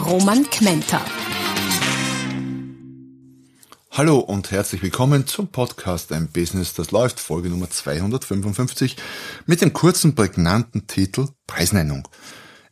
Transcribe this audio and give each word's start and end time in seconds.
Roman 0.00 0.48
Kmenter. 0.48 1.04
Hallo 3.90 4.18
und 4.18 4.50
herzlich 4.50 4.82
willkommen 4.82 5.26
zum 5.26 5.48
Podcast 5.48 6.10
Ein 6.12 6.28
Business, 6.28 6.74
das 6.74 6.90
läuft, 6.90 7.20
Folge 7.20 7.50
Nummer 7.50 7.68
255 7.68 8.96
mit 9.46 9.60
dem 9.60 9.72
kurzen, 9.72 10.14
prägnanten 10.14 10.86
Titel 10.86 11.28
Preisnennung. 11.46 12.08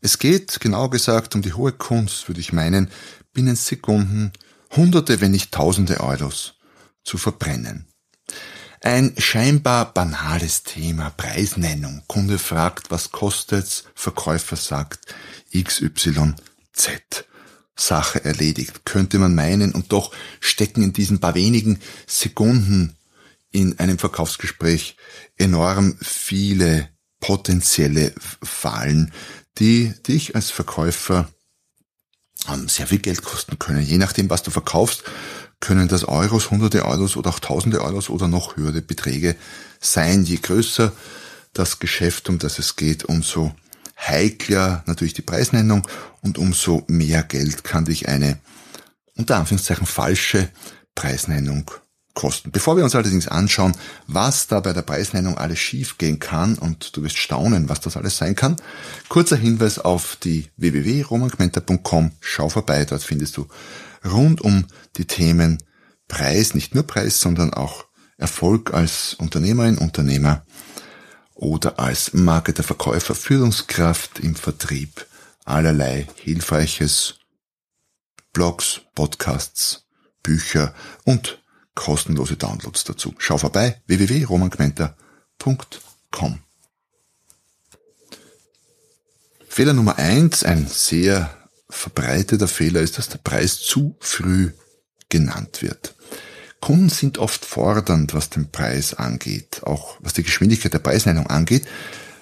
Es 0.00 0.18
geht, 0.18 0.58
genau 0.60 0.88
gesagt, 0.88 1.34
um 1.34 1.42
die 1.42 1.52
hohe 1.52 1.72
Kunst, 1.72 2.28
würde 2.28 2.40
ich 2.40 2.52
meinen, 2.52 2.90
binnen 3.32 3.56
Sekunden 3.56 4.32
Hunderte, 4.74 5.20
wenn 5.20 5.32
nicht 5.32 5.52
Tausende 5.52 6.00
Euros 6.00 6.54
zu 7.04 7.18
verbrennen. 7.18 7.86
Ein 8.80 9.12
scheinbar 9.18 9.92
banales 9.92 10.62
Thema, 10.62 11.10
Preisnennung. 11.10 12.02
Kunde 12.06 12.38
fragt, 12.38 12.90
was 12.90 13.10
kostet's? 13.10 13.84
Verkäufer 13.94 14.56
sagt 14.56 15.14
XYZ. 16.78 17.24
Sache 17.76 18.24
erledigt, 18.24 18.84
könnte 18.84 19.18
man 19.18 19.34
meinen, 19.34 19.72
und 19.72 19.92
doch 19.92 20.12
stecken 20.40 20.82
in 20.82 20.92
diesen 20.92 21.20
paar 21.20 21.36
wenigen 21.36 21.78
Sekunden 22.06 22.96
in 23.52 23.78
einem 23.78 23.98
Verkaufsgespräch 23.98 24.96
enorm 25.36 25.96
viele 26.02 26.88
potenzielle 27.20 28.12
Fallen, 28.42 29.12
die 29.58 29.94
dich 30.08 30.34
als 30.34 30.50
Verkäufer 30.50 31.28
ähm, 32.48 32.68
sehr 32.68 32.88
viel 32.88 32.98
Geld 32.98 33.22
kosten 33.22 33.58
können. 33.58 33.82
Je 33.82 33.98
nachdem, 33.98 34.28
was 34.28 34.42
du 34.42 34.50
verkaufst, 34.50 35.04
können 35.60 35.88
das 35.88 36.04
Euros, 36.04 36.50
hunderte 36.50 36.84
Euros 36.84 37.16
oder 37.16 37.30
auch 37.30 37.40
tausende 37.40 37.80
Euros 37.80 38.10
oder 38.10 38.26
noch 38.28 38.56
höhere 38.56 38.82
Beträge 38.82 39.36
sein. 39.80 40.24
Je 40.24 40.36
größer 40.36 40.92
das 41.52 41.78
Geschäft, 41.78 42.28
um 42.28 42.38
das 42.38 42.58
es 42.58 42.76
geht, 42.76 43.04
umso 43.04 43.54
heikler 43.98 44.82
natürlich 44.86 45.14
die 45.14 45.22
Preisnennung 45.22 45.86
und 46.20 46.38
umso 46.38 46.84
mehr 46.86 47.22
Geld 47.22 47.64
kann 47.64 47.84
dich 47.84 48.08
eine 48.08 48.38
unter 49.16 49.36
Anführungszeichen 49.36 49.86
falsche 49.86 50.48
Preisnennung 50.94 51.70
kosten. 52.14 52.50
Bevor 52.50 52.76
wir 52.76 52.84
uns 52.84 52.94
allerdings 52.94 53.28
anschauen, 53.28 53.76
was 54.08 54.48
da 54.48 54.58
bei 54.60 54.72
der 54.72 54.82
Preisnennung 54.82 55.38
alles 55.38 55.60
schiefgehen 55.60 56.18
kann 56.18 56.56
und 56.56 56.96
du 56.96 57.02
wirst 57.02 57.16
staunen, 57.16 57.68
was 57.68 57.80
das 57.80 57.96
alles 57.96 58.16
sein 58.16 58.34
kann, 58.34 58.56
kurzer 59.08 59.36
Hinweis 59.36 59.78
auf 59.78 60.16
die 60.16 60.48
www.romangmenta.com. 60.56 62.10
Schau 62.20 62.48
vorbei, 62.48 62.84
dort 62.84 63.04
findest 63.04 63.36
du 63.36 63.46
rund 64.04 64.40
um 64.40 64.64
die 64.96 65.06
Themen 65.06 65.58
Preis, 66.08 66.54
nicht 66.54 66.74
nur 66.74 66.84
Preis, 66.84 67.20
sondern 67.20 67.54
auch 67.54 67.84
Erfolg 68.16 68.74
als 68.74 69.14
Unternehmerin, 69.14 69.78
Unternehmer 69.78 70.44
oder 71.38 71.78
als 71.78 72.12
Marketer, 72.14 72.64
Verkäufer, 72.64 73.14
Führungskraft 73.14 74.18
im 74.18 74.34
Vertrieb 74.34 75.06
allerlei 75.44 76.08
Hilfreiches, 76.16 77.14
Blogs, 78.32 78.80
Podcasts, 78.96 79.84
Bücher 80.24 80.74
und 81.04 81.40
kostenlose 81.74 82.36
Downloads 82.36 82.82
dazu. 82.84 83.14
Schau 83.18 83.38
vorbei 83.38 83.80
www.romangmenta.com. 83.86 86.40
Fehler 89.48 89.74
Nummer 89.74 89.96
eins, 89.96 90.42
ein 90.42 90.66
sehr 90.66 91.32
verbreiteter 91.70 92.48
Fehler 92.48 92.80
ist, 92.80 92.98
dass 92.98 93.08
der 93.08 93.18
Preis 93.18 93.60
zu 93.60 93.94
früh 94.00 94.50
genannt 95.08 95.62
wird. 95.62 95.94
Kunden 96.60 96.88
sind 96.88 97.18
oft 97.18 97.44
fordernd, 97.44 98.14
was 98.14 98.30
den 98.30 98.50
Preis 98.50 98.94
angeht, 98.94 99.62
auch 99.64 99.96
was 100.00 100.12
die 100.12 100.22
Geschwindigkeit 100.24 100.74
der 100.74 100.80
Preisnennung 100.80 101.28
angeht. 101.28 101.66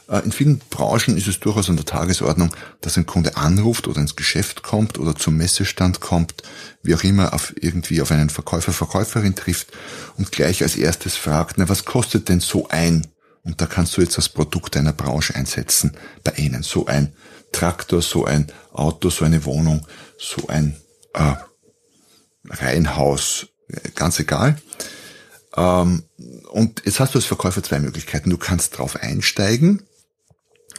Äh, 0.08 0.20
in 0.20 0.32
vielen 0.32 0.58
Branchen 0.58 1.16
ist 1.16 1.26
es 1.26 1.41
durchaus 1.41 1.69
an 1.70 1.76
der 1.76 1.84
Tagesordnung, 1.84 2.50
dass 2.80 2.97
ein 2.97 3.06
Kunde 3.06 3.36
anruft 3.36 3.88
oder 3.88 4.00
ins 4.00 4.16
Geschäft 4.16 4.62
kommt 4.62 4.98
oder 4.98 5.14
zum 5.14 5.36
Messestand 5.36 6.00
kommt, 6.00 6.42
wie 6.82 6.94
auch 6.94 7.04
immer, 7.04 7.32
auf 7.32 7.54
irgendwie 7.60 8.00
auf 8.02 8.10
einen 8.10 8.30
Verkäufer, 8.30 8.72
Verkäuferin 8.72 9.34
trifft 9.34 9.72
und 10.16 10.32
gleich 10.32 10.62
als 10.62 10.76
erstes 10.76 11.16
fragt, 11.16 11.58
na, 11.58 11.68
was 11.68 11.84
kostet 11.84 12.28
denn 12.28 12.41
so 12.41 12.68
ein? 12.68 13.06
Und 13.42 13.60
da 13.60 13.66
kannst 13.66 13.97
du 13.97 14.00
jetzt 14.00 14.18
das 14.18 14.28
Produkt 14.28 14.76
einer 14.76 14.92
Branche 14.92 15.34
einsetzen 15.34 15.97
bei 16.24 16.32
ihnen. 16.32 16.62
So 16.64 16.86
ein 16.86 17.12
Traktor, 17.53 18.03
so 18.03 18.24
ein 18.24 18.48
Auto, 18.72 19.08
so 19.08 19.24
eine 19.24 19.44
Wohnung, 19.44 19.86
so 20.18 20.48
ein 20.48 20.76
äh, 21.14 21.34
Reihenhaus, 22.48 23.47
ganz 23.94 24.19
egal. 24.19 24.56
Ähm, 25.56 26.04
und 26.50 26.82
jetzt 26.84 27.00
hast 27.00 27.15
du 27.15 27.19
als 27.19 27.27
Verkäufer 27.27 27.62
zwei 27.62 27.81
Möglichkeiten. 27.81 28.31
Du 28.31 28.38
kannst 28.38 28.78
drauf 28.78 28.97
einsteigen 28.97 29.82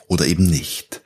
oder 0.08 0.26
eben 0.26 0.46
nicht. 0.46 1.02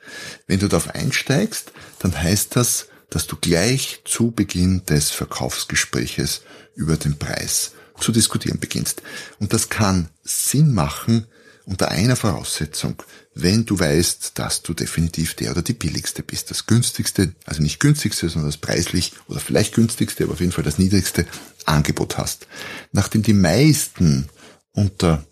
Wenn 0.46 0.60
du 0.60 0.68
darauf 0.68 0.94
einsteigst, 0.94 1.72
dann 1.98 2.16
heißt 2.20 2.56
das, 2.56 2.88
dass 3.10 3.26
du 3.26 3.36
gleich 3.36 4.00
zu 4.04 4.30
Beginn 4.30 4.84
des 4.86 5.10
Verkaufsgespräches 5.10 6.42
über 6.74 6.96
den 6.96 7.18
Preis 7.18 7.72
zu 8.00 8.12
diskutieren 8.12 8.58
beginnst. 8.58 9.02
Und 9.38 9.52
das 9.52 9.68
kann 9.68 10.08
Sinn 10.24 10.72
machen 10.72 11.26
unter 11.64 11.90
einer 11.90 12.16
Voraussetzung, 12.16 13.02
wenn 13.34 13.64
du 13.64 13.78
weißt, 13.78 14.32
dass 14.38 14.62
du 14.62 14.74
definitiv 14.74 15.34
der 15.34 15.52
oder 15.52 15.62
die 15.62 15.74
billigste 15.74 16.22
bist. 16.22 16.50
Das 16.50 16.66
günstigste, 16.66 17.34
also 17.44 17.62
nicht 17.62 17.80
günstigste, 17.80 18.28
sondern 18.28 18.50
das 18.50 18.56
preislich 18.56 19.12
oder 19.28 19.40
vielleicht 19.40 19.74
günstigste, 19.74 20.24
aber 20.24 20.32
auf 20.32 20.40
jeden 20.40 20.52
Fall 20.52 20.64
das 20.64 20.78
niedrigste 20.78 21.26
Angebot 21.66 22.18
hast. 22.18 22.46
Nachdem 22.92 23.22
die 23.22 23.34
meisten 23.34 24.28
unter 24.72 25.24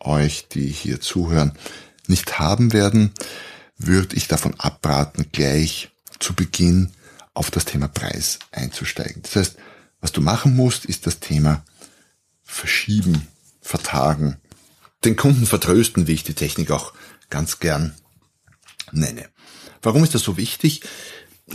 euch, 0.00 0.48
die 0.48 0.68
hier 0.68 1.00
zuhören, 1.00 1.52
nicht 2.06 2.38
haben 2.38 2.72
werden, 2.72 3.12
würde 3.76 4.16
ich 4.16 4.28
davon 4.28 4.58
abraten, 4.58 5.26
gleich 5.32 5.90
zu 6.18 6.34
Beginn 6.34 6.90
auf 7.34 7.50
das 7.50 7.64
Thema 7.64 7.88
Preis 7.88 8.38
einzusteigen. 8.50 9.22
Das 9.22 9.36
heißt, 9.36 9.56
was 10.00 10.12
du 10.12 10.20
machen 10.20 10.56
musst, 10.56 10.84
ist 10.84 11.06
das 11.06 11.20
Thema 11.20 11.64
verschieben, 12.42 13.28
vertagen, 13.60 14.38
den 15.04 15.16
Kunden 15.16 15.46
vertrösten, 15.46 16.06
wie 16.06 16.14
ich 16.14 16.24
die 16.24 16.34
Technik 16.34 16.70
auch 16.70 16.92
ganz 17.30 17.60
gern 17.60 17.94
nenne. 18.90 19.28
Warum 19.82 20.02
ist 20.02 20.14
das 20.14 20.22
so 20.22 20.36
wichtig? 20.36 20.82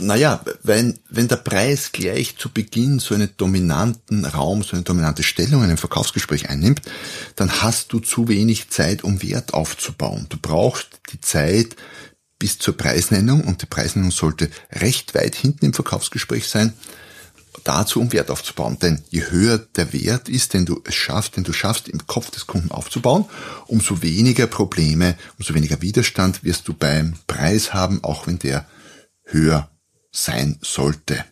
Naja, 0.00 0.44
wenn, 0.64 0.98
wenn 1.08 1.28
der 1.28 1.36
Preis 1.36 1.92
gleich 1.92 2.36
zu 2.36 2.48
Beginn 2.48 2.98
so 2.98 3.14
einen 3.14 3.30
dominanten 3.36 4.24
Raum, 4.24 4.64
so 4.64 4.72
eine 4.72 4.82
dominante 4.82 5.22
Stellung 5.22 5.62
in 5.62 5.68
einem 5.68 5.78
Verkaufsgespräch 5.78 6.50
einnimmt, 6.50 6.82
dann 7.36 7.62
hast 7.62 7.92
du 7.92 8.00
zu 8.00 8.26
wenig 8.26 8.70
Zeit, 8.70 9.04
um 9.04 9.22
Wert 9.22 9.54
aufzubauen. 9.54 10.26
Du 10.30 10.36
brauchst 10.36 11.00
die 11.12 11.20
Zeit 11.20 11.76
bis 12.40 12.58
zur 12.58 12.76
Preisnennung 12.76 13.42
und 13.42 13.62
die 13.62 13.66
Preisnennung 13.66 14.10
sollte 14.10 14.50
recht 14.72 15.14
weit 15.14 15.36
hinten 15.36 15.66
im 15.66 15.74
Verkaufsgespräch 15.74 16.48
sein, 16.48 16.72
dazu, 17.62 18.00
um 18.00 18.12
Wert 18.12 18.32
aufzubauen. 18.32 18.78
Denn 18.80 19.02
je 19.10 19.30
höher 19.30 19.58
der 19.58 19.92
Wert 19.92 20.28
ist, 20.28 20.54
den 20.54 20.66
du 20.66 20.82
es 20.84 20.96
schaffst, 20.96 21.36
den 21.36 21.44
du 21.44 21.52
schaffst, 21.52 21.88
im 21.88 22.04
Kopf 22.08 22.30
des 22.30 22.48
Kunden 22.48 22.72
aufzubauen, 22.72 23.26
umso 23.66 24.02
weniger 24.02 24.48
Probleme, 24.48 25.16
umso 25.38 25.54
weniger 25.54 25.80
Widerstand 25.82 26.42
wirst 26.42 26.66
du 26.66 26.74
beim 26.74 27.14
Preis 27.28 27.72
haben, 27.72 28.02
auch 28.02 28.26
wenn 28.26 28.40
der 28.40 28.66
höher 29.22 29.70
sein 30.14 30.58
sollte. 30.62 31.24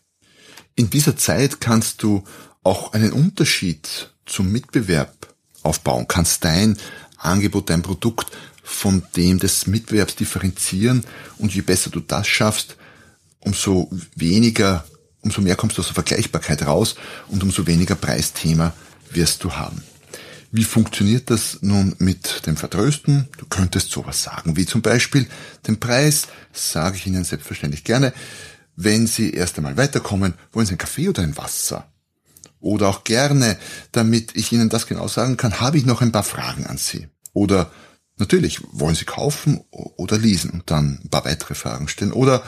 In 0.74 0.90
dieser 0.90 1.16
Zeit 1.16 1.60
kannst 1.60 2.02
du 2.02 2.24
auch 2.62 2.92
einen 2.92 3.12
Unterschied 3.12 4.10
zum 4.26 4.50
Mitbewerb 4.50 5.34
aufbauen, 5.62 6.08
kannst 6.08 6.44
dein 6.44 6.76
Angebot, 7.16 7.70
dein 7.70 7.82
Produkt 7.82 8.30
von 8.62 9.02
dem 9.16 9.38
des 9.38 9.66
Mitbewerbs 9.66 10.16
differenzieren 10.16 11.04
und 11.38 11.54
je 11.54 11.62
besser 11.62 11.90
du 11.90 12.00
das 12.00 12.26
schaffst, 12.26 12.76
umso 13.40 13.90
weniger 14.14 14.84
umso 15.22 15.40
mehr 15.40 15.56
kommst 15.56 15.78
du 15.78 15.80
aus 15.80 15.88
der 15.88 15.94
Vergleichbarkeit 15.94 16.66
raus 16.66 16.96
und 17.28 17.42
umso 17.42 17.66
weniger 17.66 17.94
Preisthema 17.94 18.72
wirst 19.10 19.44
du 19.44 19.52
haben. 19.52 19.82
Wie 20.50 20.64
funktioniert 20.64 21.30
das 21.30 21.58
nun 21.62 21.94
mit 21.98 22.46
dem 22.46 22.56
Vertrösten? 22.56 23.28
Du 23.38 23.46
könntest 23.46 23.90
sowas 23.90 24.22
sagen, 24.22 24.56
wie 24.56 24.66
zum 24.66 24.82
Beispiel 24.82 25.26
den 25.66 25.80
Preis, 25.80 26.28
sage 26.52 26.96
ich 26.96 27.06
Ihnen 27.06 27.24
selbstverständlich 27.24 27.84
gerne. 27.84 28.12
Wenn 28.76 29.06
Sie 29.06 29.32
erst 29.32 29.56
einmal 29.56 29.76
weiterkommen, 29.76 30.34
wollen 30.52 30.66
Sie 30.66 30.72
einen 30.72 30.78
Kaffee 30.78 31.08
oder 31.08 31.22
ein 31.22 31.36
Wasser? 31.36 31.88
Oder 32.60 32.88
auch 32.88 33.04
gerne, 33.04 33.58
damit 33.90 34.36
ich 34.36 34.52
Ihnen 34.52 34.68
das 34.68 34.86
genau 34.86 35.08
sagen 35.08 35.36
kann, 35.36 35.60
habe 35.60 35.78
ich 35.78 35.84
noch 35.84 36.00
ein 36.00 36.12
paar 36.12 36.22
Fragen 36.22 36.66
an 36.66 36.78
Sie. 36.78 37.08
Oder 37.32 37.70
natürlich, 38.18 38.60
wollen 38.72 38.94
Sie 38.94 39.04
kaufen 39.04 39.60
oder 39.70 40.16
leasen 40.18 40.50
und 40.50 40.70
dann 40.70 41.00
ein 41.04 41.10
paar 41.10 41.24
weitere 41.24 41.54
Fragen 41.54 41.88
stellen. 41.88 42.12
Oder 42.12 42.42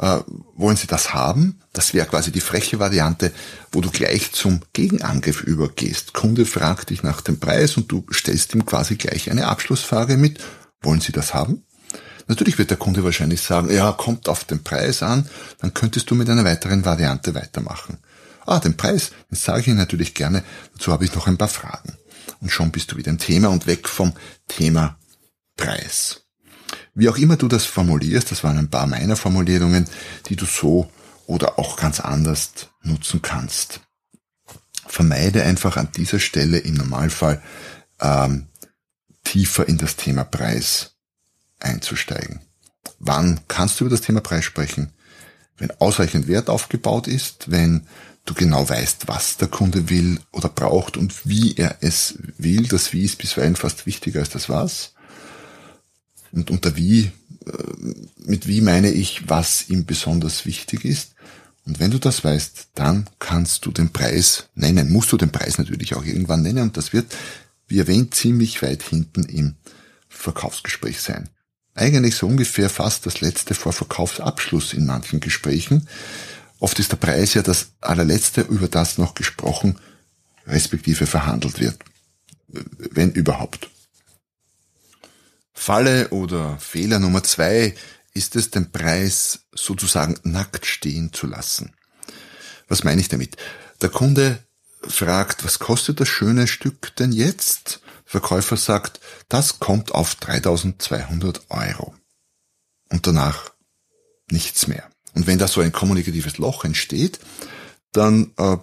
Äh, 0.00 0.20
wollen 0.56 0.78
Sie 0.78 0.86
das 0.86 1.12
haben? 1.12 1.60
Das 1.74 1.92
wäre 1.92 2.06
quasi 2.06 2.32
die 2.32 2.40
freche 2.40 2.78
Variante, 2.78 3.32
wo 3.70 3.82
du 3.82 3.90
gleich 3.90 4.32
zum 4.32 4.60
Gegenangriff 4.72 5.42
übergehst. 5.42 6.14
Kunde 6.14 6.46
fragt 6.46 6.88
dich 6.88 7.02
nach 7.02 7.20
dem 7.20 7.38
Preis 7.38 7.76
und 7.76 7.92
du 7.92 8.06
stellst 8.10 8.54
ihm 8.54 8.64
quasi 8.64 8.96
gleich 8.96 9.30
eine 9.30 9.46
Abschlussfrage 9.48 10.16
mit, 10.16 10.40
wollen 10.80 11.02
Sie 11.02 11.12
das 11.12 11.34
haben? 11.34 11.64
Natürlich 12.30 12.58
wird 12.58 12.70
der 12.70 12.76
Kunde 12.76 13.02
wahrscheinlich 13.02 13.40
sagen, 13.40 13.74
ja, 13.74 13.90
kommt 13.90 14.28
auf 14.28 14.44
den 14.44 14.62
Preis 14.62 15.02
an, 15.02 15.28
dann 15.58 15.74
könntest 15.74 16.08
du 16.08 16.14
mit 16.14 16.30
einer 16.30 16.44
weiteren 16.44 16.84
Variante 16.84 17.34
weitermachen. 17.34 17.98
Ah, 18.46 18.60
den 18.60 18.76
Preis, 18.76 19.10
den 19.28 19.36
sage 19.36 19.62
ich 19.62 19.66
Ihnen 19.66 19.78
natürlich 19.78 20.14
gerne, 20.14 20.44
dazu 20.72 20.92
habe 20.92 21.04
ich 21.04 21.12
noch 21.12 21.26
ein 21.26 21.38
paar 21.38 21.48
Fragen. 21.48 21.94
Und 22.40 22.52
schon 22.52 22.70
bist 22.70 22.92
du 22.92 22.96
wieder 22.96 23.10
im 23.10 23.18
Thema 23.18 23.48
und 23.48 23.66
weg 23.66 23.88
vom 23.88 24.12
Thema 24.46 24.96
Preis. 25.56 26.22
Wie 26.94 27.08
auch 27.08 27.16
immer 27.16 27.34
du 27.34 27.48
das 27.48 27.64
formulierst, 27.64 28.30
das 28.30 28.44
waren 28.44 28.58
ein 28.58 28.70
paar 28.70 28.86
meiner 28.86 29.16
Formulierungen, 29.16 29.88
die 30.28 30.36
du 30.36 30.44
so 30.44 30.88
oder 31.26 31.58
auch 31.58 31.76
ganz 31.76 31.98
anders 31.98 32.52
nutzen 32.84 33.22
kannst. 33.22 33.80
Vermeide 34.86 35.42
einfach 35.42 35.76
an 35.76 35.88
dieser 35.96 36.20
Stelle 36.20 36.58
im 36.58 36.74
Normalfall 36.74 37.42
ähm, 37.98 38.46
tiefer 39.24 39.66
in 39.66 39.78
das 39.78 39.96
Thema 39.96 40.22
Preis 40.22 40.94
einzusteigen. 41.60 42.40
Wann 42.98 43.40
kannst 43.48 43.80
du 43.80 43.84
über 43.84 43.96
das 43.96 44.04
Thema 44.04 44.20
Preis 44.20 44.44
sprechen? 44.44 44.92
Wenn 45.56 45.70
ausreichend 45.80 46.26
Wert 46.26 46.48
aufgebaut 46.48 47.06
ist, 47.06 47.50
wenn 47.50 47.86
du 48.24 48.34
genau 48.34 48.68
weißt, 48.68 49.08
was 49.08 49.36
der 49.36 49.48
Kunde 49.48 49.88
will 49.90 50.20
oder 50.32 50.48
braucht 50.48 50.96
und 50.96 51.26
wie 51.28 51.56
er 51.56 51.78
es 51.80 52.18
will. 52.38 52.66
Das 52.68 52.92
Wie 52.92 53.04
ist 53.04 53.18
bisweilen 53.18 53.56
fast 53.56 53.86
wichtiger 53.86 54.20
als 54.20 54.30
das 54.30 54.48
Was. 54.48 54.94
Und 56.32 56.50
unter 56.50 56.76
Wie, 56.76 57.10
äh, 57.46 57.52
mit 58.18 58.46
Wie 58.46 58.60
meine 58.60 58.90
ich, 58.90 59.28
was 59.28 59.68
ihm 59.68 59.84
besonders 59.84 60.46
wichtig 60.46 60.84
ist. 60.84 61.14
Und 61.66 61.80
wenn 61.80 61.90
du 61.90 61.98
das 61.98 62.24
weißt, 62.24 62.68
dann 62.74 63.08
kannst 63.18 63.66
du 63.66 63.70
den 63.70 63.90
Preis 63.90 64.48
nennen. 64.54 64.90
Musst 64.92 65.12
du 65.12 65.16
den 65.16 65.32
Preis 65.32 65.58
natürlich 65.58 65.94
auch 65.94 66.04
irgendwann 66.04 66.42
nennen. 66.42 66.62
Und 66.62 66.76
das 66.76 66.92
wird, 66.92 67.14
wie 67.68 67.78
erwähnt, 67.78 68.14
ziemlich 68.14 68.62
weit 68.62 68.82
hinten 68.82 69.24
im 69.24 69.56
Verkaufsgespräch 70.08 71.00
sein. 71.00 71.28
Eigentlich 71.74 72.16
so 72.16 72.26
ungefähr 72.26 72.68
fast 72.68 73.06
das 73.06 73.20
letzte 73.20 73.54
vor 73.54 73.72
Verkaufsabschluss 73.72 74.72
in 74.72 74.86
manchen 74.86 75.20
Gesprächen. 75.20 75.88
Oft 76.58 76.78
ist 76.78 76.92
der 76.92 76.96
Preis 76.96 77.34
ja 77.34 77.42
das 77.42 77.72
allerletzte, 77.80 78.42
über 78.42 78.68
das 78.68 78.98
noch 78.98 79.14
gesprochen, 79.14 79.78
respektive 80.46 81.06
verhandelt 81.06 81.60
wird. 81.60 81.78
Wenn 82.48 83.12
überhaupt. 83.12 83.70
Falle 85.52 86.08
oder 86.08 86.58
Fehler 86.58 86.98
Nummer 86.98 87.22
zwei 87.22 87.74
ist 88.14 88.34
es, 88.34 88.50
den 88.50 88.72
Preis 88.72 89.40
sozusagen 89.52 90.16
nackt 90.22 90.66
stehen 90.66 91.12
zu 91.12 91.26
lassen. 91.26 91.74
Was 92.68 92.84
meine 92.84 93.00
ich 93.00 93.08
damit? 93.08 93.36
Der 93.80 93.88
Kunde 93.88 94.42
fragt, 94.82 95.44
was 95.44 95.58
kostet 95.58 96.00
das 96.00 96.08
schöne 96.08 96.46
Stück 96.46 96.94
denn 96.96 97.12
jetzt? 97.12 97.80
Verkäufer 98.10 98.56
sagt, 98.56 98.98
das 99.28 99.60
kommt 99.60 99.92
auf 99.92 100.16
3200 100.16 101.42
Euro. 101.48 101.94
Und 102.88 103.06
danach 103.06 103.52
nichts 104.28 104.66
mehr. 104.66 104.90
Und 105.14 105.28
wenn 105.28 105.38
da 105.38 105.46
so 105.46 105.60
ein 105.60 105.70
kommunikatives 105.70 106.38
Loch 106.38 106.64
entsteht, 106.64 107.20
dann 107.92 108.32
äh, 108.36 108.56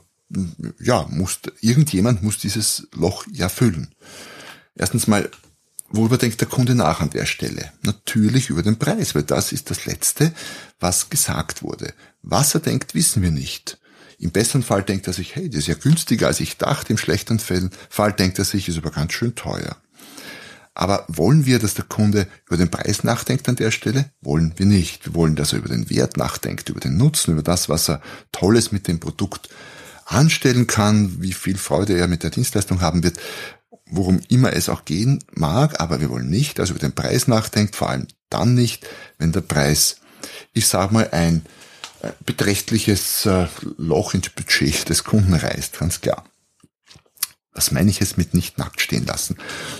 ja, 0.79 1.07
muss 1.09 1.39
irgendjemand 1.61 2.23
muss 2.23 2.39
dieses 2.39 2.89
Loch 2.93 3.25
ja 3.31 3.47
füllen. 3.47 3.95
Erstens 4.75 5.07
mal 5.07 5.31
Worüber 5.89 6.17
denkt 6.17 6.41
der 6.41 6.49
Kunde 6.49 6.75
nach 6.75 6.99
an 6.99 7.11
der 7.11 7.25
Stelle? 7.25 7.71
Natürlich 7.81 8.49
über 8.49 8.61
den 8.61 8.77
Preis, 8.77 9.15
weil 9.15 9.23
das 9.23 9.53
ist 9.53 9.69
das 9.69 9.85
Letzte, 9.85 10.33
was 10.81 11.09
gesagt 11.09 11.63
wurde. 11.63 11.93
Was 12.21 12.53
er 12.53 12.59
denkt, 12.59 12.93
wissen 12.93 13.21
wir 13.21 13.31
nicht. 13.31 13.79
Im 14.17 14.31
besseren 14.31 14.63
Fall 14.63 14.83
denkt 14.83 15.07
er 15.07 15.13
sich, 15.13 15.35
hey, 15.35 15.49
das 15.49 15.59
ist 15.59 15.67
ja 15.67 15.75
günstiger 15.75 16.27
als 16.27 16.39
ich 16.39 16.57
dachte. 16.57 16.91
Im 16.91 16.97
schlechten 16.97 17.39
Fall 17.39 18.13
denkt 18.13 18.39
er 18.39 18.45
sich, 18.45 18.67
ist 18.67 18.77
aber 18.77 18.91
ganz 18.91 19.13
schön 19.13 19.35
teuer. 19.35 19.77
Aber 20.73 21.05
wollen 21.07 21.45
wir, 21.45 21.59
dass 21.59 21.73
der 21.73 21.85
Kunde 21.85 22.27
über 22.47 22.57
den 22.57 22.69
Preis 22.69 23.03
nachdenkt 23.03 23.49
an 23.49 23.55
der 23.55 23.71
Stelle? 23.71 24.11
Wollen 24.21 24.53
wir 24.57 24.65
nicht. 24.65 25.05
Wir 25.05 25.15
wollen, 25.15 25.35
dass 25.35 25.53
er 25.53 25.59
über 25.59 25.69
den 25.69 25.89
Wert 25.89 26.17
nachdenkt, 26.17 26.69
über 26.69 26.79
den 26.79 26.97
Nutzen, 26.97 27.31
über 27.31 27.43
das, 27.43 27.67
was 27.67 27.89
er 27.89 28.01
Tolles 28.31 28.71
mit 28.71 28.87
dem 28.87 28.99
Produkt 28.99 29.49
anstellen 30.05 30.67
kann, 30.67 31.21
wie 31.21 31.33
viel 31.33 31.57
Freude 31.57 31.97
er 31.97 32.07
mit 32.07 32.23
der 32.23 32.29
Dienstleistung 32.29 32.81
haben 32.81 33.03
wird 33.03 33.19
worum 33.89 34.19
immer 34.27 34.53
es 34.53 34.69
auch 34.69 34.85
gehen 34.85 35.23
mag, 35.31 35.79
aber 35.79 36.01
wir 36.01 36.09
wollen 36.09 36.29
nicht, 36.29 36.59
also 36.59 36.73
über 36.73 36.79
den 36.79 36.93
Preis 36.93 37.27
nachdenkt, 37.27 37.75
vor 37.75 37.89
allem 37.89 38.07
dann 38.29 38.53
nicht, 38.53 38.85
wenn 39.17 39.31
der 39.31 39.41
Preis, 39.41 39.97
ich 40.53 40.67
sag 40.67 40.91
mal, 40.91 41.09
ein 41.11 41.45
beträchtliches 42.25 43.25
äh, 43.25 43.47
Loch 43.77 44.13
ins 44.13 44.29
Budget 44.29 44.89
des 44.89 45.03
Kunden 45.03 45.33
reißt, 45.33 45.79
ganz 45.79 46.01
klar. 46.01 46.23
Was 47.53 47.71
meine 47.71 47.89
ich 47.89 47.99
jetzt 47.99 48.19
mit 48.19 48.35
nicht 48.35 48.59
nackt 48.59 48.81
stehen 48.81 49.05
lassen? 49.05 49.37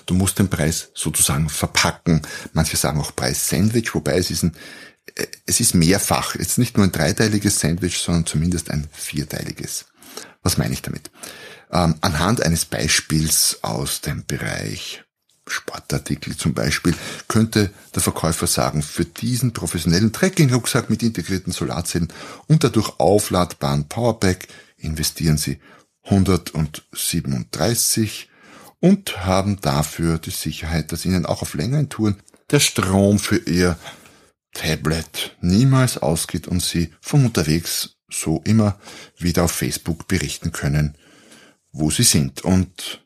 Du 0.07 0.15
musst 0.15 0.39
den 0.39 0.49
Preis 0.49 0.89
sozusagen 0.95 1.47
verpacken. 1.47 2.23
Manche 2.53 2.75
sagen 2.75 2.99
auch 2.99 3.15
Preis-Sandwich, 3.15 3.93
wobei 3.93 4.17
es 4.17 4.31
ist 4.31 4.43
ein, 4.43 4.55
äh, 5.15 5.27
es 5.45 5.59
ist 5.59 5.75
mehrfach. 5.75 6.35
Jetzt 6.35 6.57
nicht 6.57 6.75
nur 6.75 6.85
ein 6.85 6.91
dreiteiliges 6.91 7.59
Sandwich, 7.59 7.99
sondern 7.99 8.25
zumindest 8.25 8.71
ein 8.71 8.89
vierteiliges. 8.91 9.85
Was 10.41 10.57
meine 10.57 10.73
ich 10.73 10.81
damit? 10.81 11.11
Ähm, 11.71 11.95
anhand 12.01 12.41
eines 12.41 12.65
Beispiels 12.65 13.59
aus 13.61 14.01
dem 14.01 14.25
Bereich 14.25 15.03
Sportartikel 15.47 16.35
zum 16.35 16.53
Beispiel, 16.53 16.93
könnte 17.27 17.71
der 17.95 18.01
Verkäufer 18.01 18.47
sagen, 18.47 18.81
für 18.81 19.05
diesen 19.05 19.53
professionellen 19.53 20.11
Trekking-Rucksack 20.13 20.89
mit 20.89 21.03
integrierten 21.03 21.53
Solarzellen 21.53 22.07
und 22.47 22.63
dadurch 22.63 22.99
aufladbaren 22.99 23.87
Powerpack 23.87 24.47
investieren 24.77 25.37
Sie 25.37 25.59
137 26.03 28.29
und 28.79 29.25
haben 29.25 29.59
dafür 29.61 30.19
die 30.19 30.31
Sicherheit, 30.31 30.91
dass 30.91 31.05
Ihnen 31.05 31.25
auch 31.25 31.41
auf 31.41 31.53
längeren 31.53 31.87
Touren 31.89 32.17
der 32.51 32.59
Strom 32.59 33.19
für 33.19 33.37
Ihr 33.37 33.77
Tablet 34.53 35.35
niemals 35.41 35.97
ausgeht 35.97 36.47
und 36.47 36.63
Sie 36.63 36.93
von 37.01 37.25
unterwegs 37.25 37.97
so 38.09 38.41
immer 38.45 38.79
wieder 39.17 39.43
auf 39.43 39.51
Facebook 39.51 40.07
berichten 40.07 40.51
können, 40.51 40.97
wo 41.71 41.91
sie 41.91 42.03
sind. 42.03 42.41
Und 42.41 43.05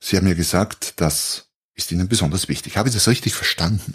sie 0.00 0.16
haben 0.16 0.26
mir 0.26 0.34
gesagt, 0.34 1.00
das 1.00 1.50
ist 1.74 1.92
ihnen 1.92 2.08
besonders 2.08 2.48
wichtig. 2.48 2.76
Habe 2.76 2.88
ich 2.88 2.94
das 2.94 3.08
richtig 3.08 3.34
verstanden? 3.34 3.94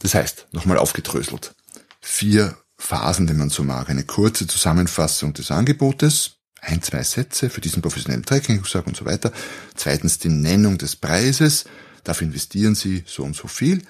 Das 0.00 0.14
heißt, 0.14 0.48
nochmal 0.52 0.78
aufgedröselt. 0.78 1.54
Vier 2.00 2.56
Phasen, 2.76 3.28
wenn 3.28 3.38
man 3.38 3.50
so 3.50 3.62
mag. 3.62 3.88
Eine 3.88 4.04
kurze 4.04 4.46
Zusammenfassung 4.46 5.32
des 5.32 5.50
Angebotes, 5.50 6.32
ein, 6.60 6.82
zwei 6.82 7.02
Sätze 7.02 7.50
für 7.50 7.60
diesen 7.60 7.82
professionellen 7.82 8.24
Tracking-Rucksack 8.24 8.86
und 8.86 8.96
so 8.96 9.04
weiter. 9.04 9.32
Zweitens 9.74 10.18
die 10.18 10.28
Nennung 10.28 10.78
des 10.78 10.96
Preises. 10.96 11.64
Dafür 12.02 12.26
investieren 12.26 12.74
Sie 12.74 13.04
so 13.06 13.22
und 13.22 13.36
so 13.36 13.48
viel. 13.48 13.82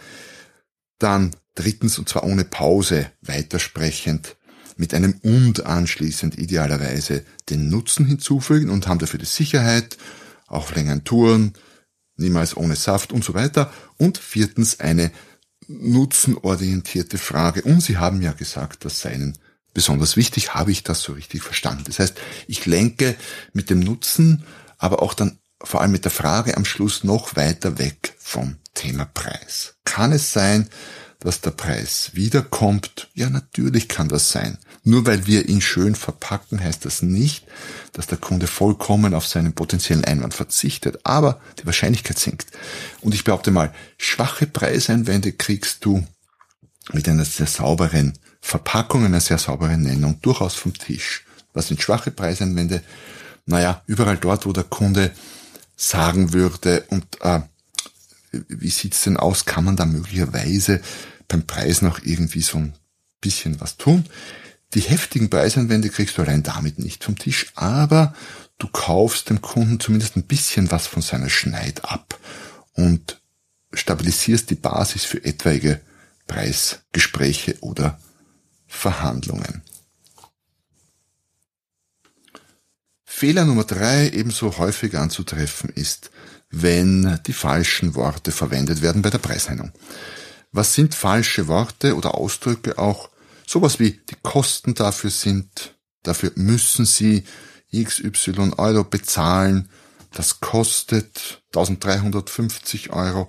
Dann 0.98 1.34
drittens, 1.54 1.98
und 1.98 2.08
zwar 2.08 2.24
ohne 2.24 2.44
Pause, 2.44 3.10
weitersprechend, 3.22 4.36
mit 4.76 4.92
einem 4.94 5.14
und 5.22 5.66
anschließend 5.66 6.38
idealerweise 6.38 7.24
den 7.48 7.68
Nutzen 7.68 8.06
hinzufügen 8.06 8.70
und 8.70 8.88
haben 8.88 8.98
dafür 8.98 9.20
die 9.20 9.26
Sicherheit, 9.26 9.96
auch 10.46 10.72
längeren 10.72 11.04
Touren, 11.04 11.54
niemals 12.16 12.56
ohne 12.56 12.76
Saft 12.76 13.12
und 13.12 13.24
so 13.24 13.34
weiter. 13.34 13.72
Und 13.96 14.18
viertens 14.18 14.80
eine 14.80 15.10
nutzenorientierte 15.66 17.18
Frage. 17.18 17.62
Und 17.62 17.80
Sie 17.80 17.96
haben 17.96 18.22
ja 18.22 18.32
gesagt, 18.32 18.84
das 18.84 19.00
sei 19.00 19.14
Ihnen 19.14 19.38
besonders 19.72 20.16
wichtig. 20.16 20.54
Habe 20.54 20.70
ich 20.70 20.82
das 20.82 21.02
so 21.02 21.12
richtig 21.12 21.42
verstanden? 21.42 21.84
Das 21.86 21.98
heißt, 21.98 22.16
ich 22.46 22.66
lenke 22.66 23.16
mit 23.52 23.70
dem 23.70 23.80
Nutzen, 23.80 24.44
aber 24.78 25.02
auch 25.02 25.14
dann 25.14 25.38
vor 25.62 25.80
allem 25.80 25.92
mit 25.92 26.04
der 26.04 26.12
Frage 26.12 26.56
am 26.56 26.64
Schluss 26.64 27.04
noch 27.04 27.36
weiter 27.36 27.78
weg 27.78 28.14
vom 28.18 28.56
Thema 28.74 29.06
Preis. 29.06 29.76
Kann 29.84 30.12
es 30.12 30.32
sein, 30.32 30.68
dass 31.24 31.40
der 31.40 31.52
Preis 31.52 32.10
wiederkommt? 32.12 33.08
Ja, 33.14 33.30
natürlich 33.30 33.88
kann 33.88 34.08
das 34.08 34.30
sein. 34.30 34.58
Nur 34.84 35.06
weil 35.06 35.26
wir 35.26 35.48
ihn 35.48 35.62
schön 35.62 35.94
verpacken, 35.94 36.62
heißt 36.62 36.84
das 36.84 37.00
nicht, 37.00 37.46
dass 37.94 38.06
der 38.06 38.18
Kunde 38.18 38.46
vollkommen 38.46 39.14
auf 39.14 39.26
seinen 39.26 39.54
potenziellen 39.54 40.04
Einwand 40.04 40.34
verzichtet. 40.34 41.00
Aber 41.04 41.40
die 41.58 41.64
Wahrscheinlichkeit 41.66 42.18
sinkt. 42.18 42.48
Und 43.00 43.14
ich 43.14 43.24
behaupte 43.24 43.50
mal, 43.50 43.72
schwache 43.96 44.46
Preiseinwände 44.46 45.32
kriegst 45.32 45.84
du 45.86 46.06
mit 46.92 47.08
einer 47.08 47.24
sehr 47.24 47.46
sauberen 47.46 48.12
Verpackung, 48.42 49.06
einer 49.06 49.20
sehr 49.20 49.38
sauberen 49.38 49.80
Nennung 49.80 50.20
durchaus 50.20 50.54
vom 50.54 50.74
Tisch. 50.74 51.24
Was 51.54 51.68
sind 51.68 51.80
schwache 51.80 52.10
Preiseinwände? 52.10 52.82
Naja, 53.46 53.82
überall 53.86 54.18
dort, 54.18 54.44
wo 54.44 54.52
der 54.52 54.64
Kunde 54.64 55.10
sagen 55.74 56.34
würde, 56.34 56.84
und 56.88 57.06
äh, 57.22 57.40
wie 58.48 58.68
sieht's 58.68 59.04
denn 59.04 59.16
aus, 59.16 59.46
kann 59.46 59.64
man 59.64 59.76
da 59.76 59.86
möglicherweise 59.86 60.82
beim 61.34 61.46
Preis 61.46 61.82
noch 61.82 62.00
irgendwie 62.04 62.42
so 62.42 62.58
ein 62.58 62.74
bisschen 63.20 63.60
was 63.60 63.76
tun. 63.76 64.04
Die 64.74 64.80
heftigen 64.80 65.30
Preisanwände 65.30 65.88
kriegst 65.88 66.16
du 66.16 66.22
allein 66.22 66.44
damit 66.44 66.78
nicht 66.78 67.02
vom 67.02 67.18
Tisch, 67.18 67.46
aber 67.56 68.14
du 68.58 68.68
kaufst 68.68 69.30
dem 69.30 69.42
Kunden 69.42 69.80
zumindest 69.80 70.16
ein 70.16 70.24
bisschen 70.24 70.70
was 70.70 70.86
von 70.86 71.02
seiner 71.02 71.30
Schneid 71.30 71.84
ab 71.84 72.18
und 72.74 73.20
stabilisierst 73.72 74.48
die 74.50 74.54
Basis 74.54 75.04
für 75.04 75.24
etwaige 75.24 75.80
Preisgespräche 76.28 77.56
oder 77.60 77.98
Verhandlungen. 78.68 79.62
Fehler 83.04 83.44
Nummer 83.44 83.64
drei 83.64 84.10
ebenso 84.10 84.58
häufig 84.58 84.96
anzutreffen 84.96 85.70
ist, 85.70 86.10
wenn 86.50 87.18
die 87.26 87.32
falschen 87.32 87.96
Worte 87.96 88.30
verwendet 88.30 88.82
werden 88.82 89.02
bei 89.02 89.10
der 89.10 89.18
Preisnennung. 89.18 89.72
Was 90.54 90.72
sind 90.72 90.94
falsche 90.94 91.48
Worte 91.48 91.96
oder 91.96 92.14
Ausdrücke 92.14 92.78
auch? 92.78 93.10
Sowas 93.44 93.80
wie 93.80 94.00
die 94.08 94.14
Kosten 94.22 94.74
dafür 94.74 95.10
sind, 95.10 95.74
dafür 96.04 96.30
müssen 96.36 96.86
Sie 96.86 97.24
XY 97.76 98.52
Euro 98.56 98.84
bezahlen, 98.84 99.68
das 100.12 100.38
kostet 100.38 101.42
1350 101.56 102.92
Euro, 102.92 103.28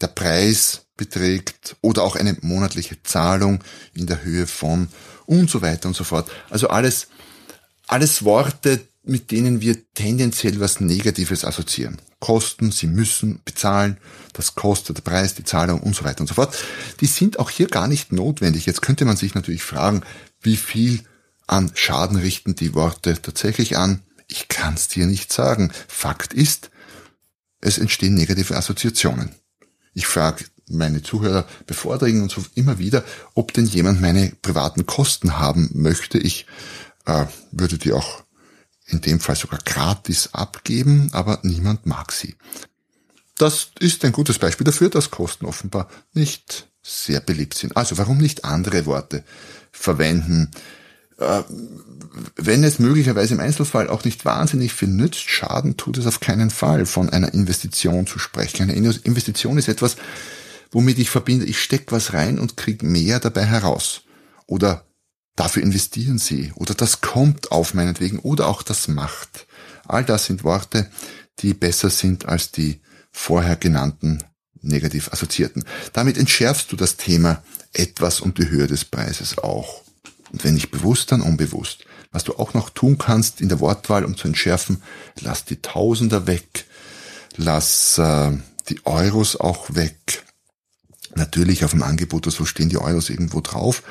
der 0.00 0.06
Preis 0.06 0.86
beträgt 0.96 1.74
oder 1.80 2.04
auch 2.04 2.14
eine 2.14 2.36
monatliche 2.42 3.02
Zahlung 3.02 3.64
in 3.92 4.06
der 4.06 4.22
Höhe 4.22 4.46
von 4.46 4.86
und 5.26 5.50
so 5.50 5.62
weiter 5.62 5.88
und 5.88 5.96
so 5.96 6.04
fort. 6.04 6.30
Also 6.48 6.68
alles, 6.68 7.08
alles 7.88 8.22
Worte, 8.22 8.86
mit 9.04 9.30
denen 9.30 9.60
wir 9.60 9.76
tendenziell 9.94 10.60
was 10.60 10.80
Negatives 10.80 11.44
assoziieren. 11.44 12.00
Kosten, 12.20 12.70
sie 12.70 12.86
müssen 12.86 13.40
bezahlen, 13.44 13.98
das 14.32 14.54
kostet 14.54 14.98
der 14.98 15.02
Preis, 15.02 15.34
die 15.34 15.44
Zahlung 15.44 15.80
und 15.80 15.96
so 15.96 16.04
weiter 16.04 16.20
und 16.20 16.28
so 16.28 16.34
fort. 16.34 16.56
Die 17.00 17.06
sind 17.06 17.38
auch 17.38 17.50
hier 17.50 17.66
gar 17.66 17.88
nicht 17.88 18.12
notwendig. 18.12 18.66
Jetzt 18.66 18.82
könnte 18.82 19.04
man 19.04 19.16
sich 19.16 19.34
natürlich 19.34 19.64
fragen, 19.64 20.02
wie 20.40 20.56
viel 20.56 21.00
an 21.48 21.72
Schaden 21.74 22.16
richten 22.16 22.54
die 22.54 22.74
Worte 22.74 23.20
tatsächlich 23.20 23.76
an. 23.76 24.02
Ich 24.28 24.48
kann 24.48 24.74
es 24.74 24.88
dir 24.88 25.06
nicht 25.06 25.32
sagen. 25.32 25.72
Fakt 25.88 26.32
ist, 26.32 26.70
es 27.60 27.78
entstehen 27.78 28.14
negative 28.14 28.56
Assoziationen. 28.56 29.34
Ich 29.94 30.06
frage 30.06 30.44
meine 30.68 31.02
Zuhörer 31.02 31.46
bevordringen 31.66 32.22
und 32.22 32.30
so 32.30 32.44
immer 32.54 32.78
wieder, 32.78 33.04
ob 33.34 33.52
denn 33.52 33.66
jemand 33.66 34.00
meine 34.00 34.32
privaten 34.42 34.86
Kosten 34.86 35.38
haben 35.38 35.70
möchte. 35.74 36.18
Ich 36.18 36.46
äh, 37.04 37.26
würde 37.50 37.78
die 37.78 37.92
auch 37.92 38.22
in 38.92 39.00
dem 39.00 39.18
Fall 39.18 39.36
sogar 39.36 39.58
gratis 39.64 40.30
abgeben, 40.32 41.08
aber 41.12 41.40
niemand 41.42 41.86
mag 41.86 42.12
sie. 42.12 42.36
Das 43.36 43.70
ist 43.80 44.04
ein 44.04 44.12
gutes 44.12 44.38
Beispiel 44.38 44.64
dafür, 44.64 44.90
dass 44.90 45.10
Kosten 45.10 45.46
offenbar 45.46 45.88
nicht 46.12 46.68
sehr 46.82 47.20
beliebt 47.20 47.54
sind. 47.54 47.76
Also 47.76 47.98
warum 47.98 48.18
nicht 48.18 48.44
andere 48.44 48.86
Worte 48.86 49.24
verwenden? 49.72 50.50
Äh, 51.18 51.42
wenn 52.36 52.62
es 52.62 52.78
möglicherweise 52.78 53.34
im 53.34 53.40
Einzelfall 53.40 53.88
auch 53.88 54.04
nicht 54.04 54.24
wahnsinnig 54.24 54.72
viel 54.72 54.88
nützt, 54.88 55.30
Schaden 55.30 55.76
tut 55.76 55.96
es 55.96 56.06
auf 56.06 56.20
keinen 56.20 56.50
Fall, 56.50 56.84
von 56.84 57.08
einer 57.08 57.32
Investition 57.32 58.06
zu 58.06 58.18
sprechen. 58.18 58.70
Eine 58.70 58.94
Investition 59.04 59.56
ist 59.56 59.68
etwas, 59.68 59.96
womit 60.70 60.98
ich 60.98 61.08
verbinde, 61.10 61.46
ich 61.46 61.60
stecke 61.60 61.92
was 61.92 62.12
rein 62.12 62.38
und 62.38 62.56
kriege 62.56 62.84
mehr 62.84 63.18
dabei 63.18 63.44
heraus. 63.44 64.02
Oder 64.46 64.84
dafür 65.36 65.62
investieren 65.62 66.18
Sie. 66.18 66.52
Oder 66.54 66.74
das 66.74 67.00
kommt 67.00 67.52
auf 67.52 67.74
meinetwegen. 67.74 68.18
Oder 68.18 68.48
auch 68.48 68.62
das 68.62 68.88
macht. 68.88 69.46
All 69.86 70.04
das 70.04 70.26
sind 70.26 70.44
Worte, 70.44 70.90
die 71.40 71.54
besser 71.54 71.90
sind 71.90 72.26
als 72.26 72.50
die 72.50 72.80
vorher 73.10 73.56
genannten 73.56 74.22
negativ 74.62 75.12
assoziierten. 75.12 75.64
Damit 75.92 76.16
entschärfst 76.16 76.70
du 76.70 76.76
das 76.76 76.96
Thema 76.96 77.42
etwas 77.72 78.20
und 78.20 78.38
die 78.38 78.48
Höhe 78.48 78.66
des 78.66 78.84
Preises 78.84 79.38
auch. 79.38 79.82
Und 80.32 80.44
wenn 80.44 80.54
nicht 80.54 80.70
bewusst, 80.70 81.12
dann 81.12 81.20
unbewusst. 81.20 81.84
Was 82.10 82.24
du 82.24 82.36
auch 82.36 82.54
noch 82.54 82.70
tun 82.70 82.98
kannst 82.98 83.40
in 83.40 83.48
der 83.48 83.60
Wortwahl, 83.60 84.04
um 84.04 84.16
zu 84.16 84.28
entschärfen, 84.28 84.82
lass 85.20 85.44
die 85.44 85.60
Tausender 85.60 86.26
weg, 86.26 86.66
lass 87.36 87.98
äh, 87.98 88.32
die 88.68 88.80
Euros 88.84 89.36
auch 89.36 89.74
weg. 89.74 90.24
Natürlich 91.14 91.64
auf 91.64 91.72
dem 91.72 91.82
Angebot 91.82 92.26
oder 92.26 92.34
so 92.34 92.44
stehen 92.44 92.68
die 92.68 92.78
Euros 92.78 93.10
irgendwo 93.10 93.40
drauf, 93.40 93.82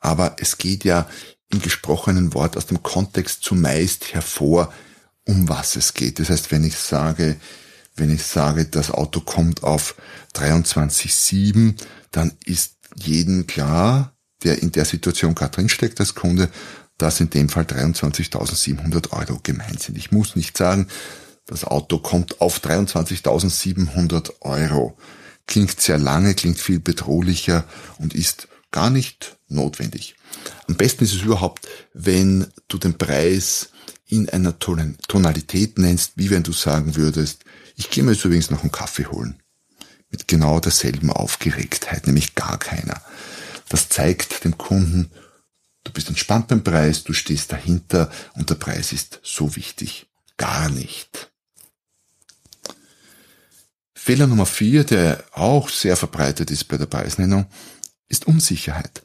aber 0.00 0.36
es 0.38 0.58
geht 0.58 0.84
ja 0.84 1.08
im 1.50 1.60
gesprochenen 1.60 2.34
Wort 2.34 2.56
aus 2.56 2.66
dem 2.66 2.82
Kontext 2.82 3.42
zumeist 3.42 4.12
hervor, 4.14 4.72
um 5.24 5.48
was 5.48 5.76
es 5.76 5.94
geht. 5.94 6.18
Das 6.18 6.30
heißt, 6.30 6.50
wenn 6.50 6.64
ich 6.64 6.76
sage, 6.76 7.36
wenn 7.96 8.10
ich 8.10 8.22
sage, 8.22 8.64
das 8.64 8.90
Auto 8.90 9.20
kommt 9.20 9.62
auf 9.62 9.94
23,7, 10.34 11.74
dann 12.10 12.32
ist 12.44 12.76
jedem 12.96 13.46
klar, 13.46 14.14
der 14.42 14.62
in 14.62 14.72
der 14.72 14.84
Situation 14.84 15.34
gerade 15.34 15.52
drinsteckt 15.52 16.00
als 16.00 16.14
Kunde, 16.14 16.48
dass 16.98 17.20
in 17.20 17.30
dem 17.30 17.48
Fall 17.48 17.64
23.700 17.64 19.12
Euro 19.12 19.40
gemeint 19.42 19.82
sind. 19.82 19.98
Ich 19.98 20.12
muss 20.12 20.36
nicht 20.36 20.56
sagen, 20.56 20.86
das 21.46 21.64
Auto 21.64 21.98
kommt 21.98 22.40
auf 22.40 22.58
23.700 22.58 24.40
Euro. 24.40 24.96
Klingt 25.46 25.80
sehr 25.80 25.98
lange, 25.98 26.34
klingt 26.34 26.58
viel 26.58 26.78
bedrohlicher 26.78 27.64
und 27.98 28.14
ist 28.14 28.48
gar 28.70 28.90
nicht 28.90 29.36
notwendig. 29.50 30.16
Am 30.68 30.76
besten 30.76 31.04
ist 31.04 31.14
es 31.14 31.22
überhaupt, 31.22 31.68
wenn 31.92 32.46
du 32.68 32.78
den 32.78 32.96
Preis 32.96 33.70
in 34.06 34.28
einer 34.28 34.58
Tonalität 34.58 35.78
nennst, 35.78 36.12
wie 36.16 36.30
wenn 36.30 36.42
du 36.42 36.52
sagen 36.52 36.96
würdest, 36.96 37.44
ich 37.76 37.90
gehe 37.90 38.02
mir 38.02 38.12
jetzt 38.12 38.24
übrigens 38.24 38.50
noch 38.50 38.62
einen 38.62 38.72
Kaffee 38.72 39.06
holen. 39.06 39.40
Mit 40.10 40.26
genau 40.26 40.58
derselben 40.58 41.10
Aufgeregtheit, 41.10 42.06
nämlich 42.06 42.34
gar 42.34 42.58
keiner. 42.58 43.00
Das 43.68 43.88
zeigt 43.88 44.44
dem 44.44 44.58
Kunden, 44.58 45.10
du 45.84 45.92
bist 45.92 46.08
entspannt 46.08 46.48
beim 46.48 46.64
Preis, 46.64 47.04
du 47.04 47.12
stehst 47.12 47.52
dahinter 47.52 48.10
und 48.34 48.50
der 48.50 48.56
Preis 48.56 48.92
ist 48.92 49.20
so 49.22 49.54
wichtig. 49.54 50.08
Gar 50.36 50.68
nicht. 50.70 51.30
Fehler 53.94 54.26
Nummer 54.26 54.46
vier, 54.46 54.82
der 54.82 55.22
auch 55.32 55.68
sehr 55.68 55.96
verbreitet 55.96 56.50
ist 56.50 56.64
bei 56.64 56.76
der 56.76 56.86
Preisnennung, 56.86 57.46
ist 58.08 58.26
Unsicherheit. 58.26 59.02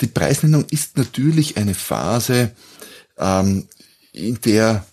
Die 0.00 0.06
Preisnennung 0.06 0.64
ist 0.70 0.96
natürlich 0.96 1.56
eine 1.56 1.74
Phase, 1.74 2.52
ähm, 3.18 3.68
in 4.12 4.40
der 4.40 4.84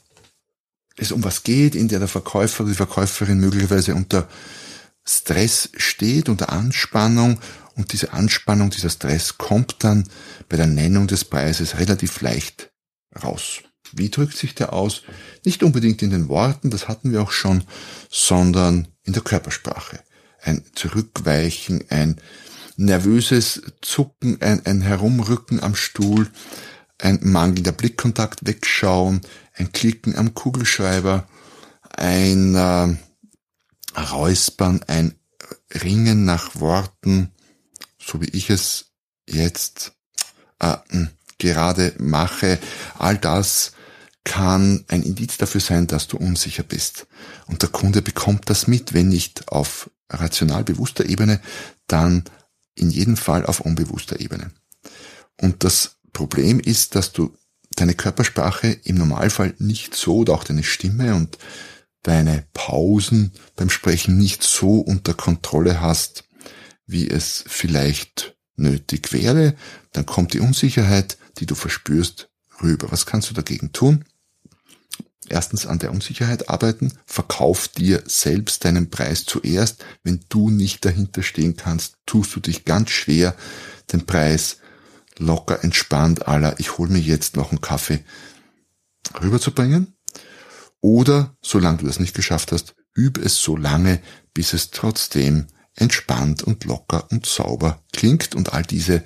es 0.97 1.11
um 1.11 1.23
was 1.23 1.43
geht, 1.43 1.75
in 1.75 1.87
der 1.87 1.99
der 1.99 2.07
Verkäufer 2.07 2.63
oder 2.63 2.71
die 2.71 2.77
Verkäuferin 2.77 3.39
möglicherweise 3.39 3.95
unter 3.95 4.27
Stress 5.05 5.69
steht, 5.77 6.27
unter 6.27 6.51
Anspannung 6.51 7.39
und 7.75 7.93
diese 7.93 8.11
Anspannung, 8.13 8.71
dieser 8.71 8.89
Stress 8.89 9.37
kommt 9.37 9.83
dann 9.83 10.09
bei 10.49 10.57
der 10.57 10.67
Nennung 10.67 11.07
des 11.07 11.23
Preises 11.23 11.77
relativ 11.77 12.21
leicht 12.21 12.71
raus. 13.23 13.59
Wie 13.93 14.09
drückt 14.09 14.35
sich 14.35 14.55
der 14.55 14.73
aus? 14.73 15.03
Nicht 15.45 15.63
unbedingt 15.63 16.01
in 16.01 16.09
den 16.09 16.27
Worten, 16.27 16.71
das 16.71 16.87
hatten 16.87 17.11
wir 17.11 17.21
auch 17.21 17.31
schon, 17.31 17.63
sondern 18.09 18.87
in 19.03 19.13
der 19.13 19.21
Körpersprache. 19.21 20.01
Ein 20.41 20.63
Zurückweichen, 20.75 21.85
ein 21.89 22.19
nervöses 22.77 23.61
Zucken, 23.81 24.41
ein, 24.41 24.65
ein 24.65 24.81
Herumrücken 24.81 25.61
am 25.61 25.75
Stuhl, 25.75 26.29
ein 26.99 27.19
mangelnder 27.21 27.71
Blickkontakt 27.71 28.45
wegschauen, 28.45 29.21
ein 29.53 29.71
Klicken 29.71 30.15
am 30.15 30.33
Kugelschreiber, 30.33 31.27
ein 31.89 32.55
äh, 32.55 32.95
Räuspern, 33.99 34.81
ein 34.87 35.15
Ringen 35.73 36.25
nach 36.25 36.59
Worten, 36.59 37.31
so 37.99 38.21
wie 38.21 38.29
ich 38.29 38.49
es 38.49 38.91
jetzt 39.27 39.93
äh, 40.59 40.77
hm, 40.89 41.09
gerade 41.37 41.93
mache, 41.97 42.59
all 42.97 43.17
das 43.17 43.73
kann 44.23 44.83
ein 44.87 45.03
Indiz 45.03 45.37
dafür 45.37 45.61
sein, 45.61 45.87
dass 45.87 46.07
du 46.07 46.17
unsicher 46.17 46.63
bist. 46.63 47.07
Und 47.45 47.61
der 47.61 47.69
Kunde 47.69 48.01
bekommt 48.01 48.49
das 48.49 48.67
mit, 48.67 48.93
wenn 48.93 49.07
nicht 49.07 49.47
auf 49.47 49.89
rational 50.09 50.63
bewusster 50.63 51.05
Ebene, 51.05 51.39
dann 51.87 52.25
in 52.77 52.89
jedem 52.89 53.17
Fall 53.17 53.45
auf 53.45 53.59
unbewusster 53.59 54.19
Ebene. 54.19 54.51
Und 55.39 55.63
das 55.63 55.97
Problem 56.13 56.59
ist, 56.59 56.95
dass 56.95 57.11
du 57.11 57.35
deine 57.75 57.93
Körpersprache 57.93 58.77
im 58.83 58.95
Normalfall 58.95 59.53
nicht 59.59 59.95
so 59.95 60.17
oder 60.17 60.33
auch 60.33 60.43
deine 60.43 60.63
Stimme 60.63 61.15
und 61.15 61.37
deine 62.03 62.45
Pausen 62.53 63.33
beim 63.55 63.69
Sprechen 63.69 64.17
nicht 64.17 64.43
so 64.43 64.79
unter 64.79 65.13
Kontrolle 65.13 65.81
hast, 65.81 66.23
wie 66.85 67.09
es 67.09 67.43
vielleicht 67.47 68.35
nötig 68.55 69.13
wäre, 69.13 69.55
dann 69.91 70.05
kommt 70.05 70.33
die 70.33 70.39
Unsicherheit, 70.39 71.17
die 71.37 71.45
du 71.45 71.53
verspürst, 71.53 72.29
rüber. 72.61 72.91
Was 72.91 73.05
kannst 73.05 73.29
du 73.29 73.33
dagegen 73.33 73.71
tun? 73.73 74.05
Erstens 75.29 75.65
an 75.65 75.79
der 75.79 75.91
Unsicherheit 75.91 76.49
arbeiten. 76.49 76.93
Verkauf 77.05 77.67
dir 77.67 78.03
selbst 78.05 78.65
deinen 78.65 78.89
Preis 78.89 79.25
zuerst. 79.25 79.83
Wenn 80.03 80.21
du 80.29 80.49
nicht 80.49 80.85
dahinter 80.85 81.23
stehen 81.23 81.55
kannst, 81.55 81.95
tust 82.05 82.35
du 82.35 82.39
dich 82.39 82.65
ganz 82.65 82.91
schwer, 82.91 83.35
den 83.91 84.05
Preis 84.05 84.57
locker, 85.19 85.63
entspannt 85.63 86.27
aller, 86.27 86.59
ich 86.59 86.77
hol 86.77 86.87
mir 86.89 86.99
jetzt 86.99 87.35
noch 87.35 87.51
einen 87.51 87.61
Kaffee 87.61 88.03
rüberzubringen. 89.21 89.95
Oder, 90.81 91.35
solange 91.41 91.79
du 91.79 91.87
das 91.87 91.99
nicht 91.99 92.15
geschafft 92.15 92.51
hast, 92.51 92.75
übe 92.93 93.21
es 93.21 93.41
so 93.41 93.57
lange, 93.57 93.99
bis 94.33 94.53
es 94.53 94.71
trotzdem 94.71 95.47
entspannt 95.75 96.43
und 96.43 96.65
locker 96.65 97.07
und 97.11 97.25
sauber 97.25 97.83
klingt 97.93 98.35
und 98.35 98.53
all 98.53 98.63
diese, 98.63 99.03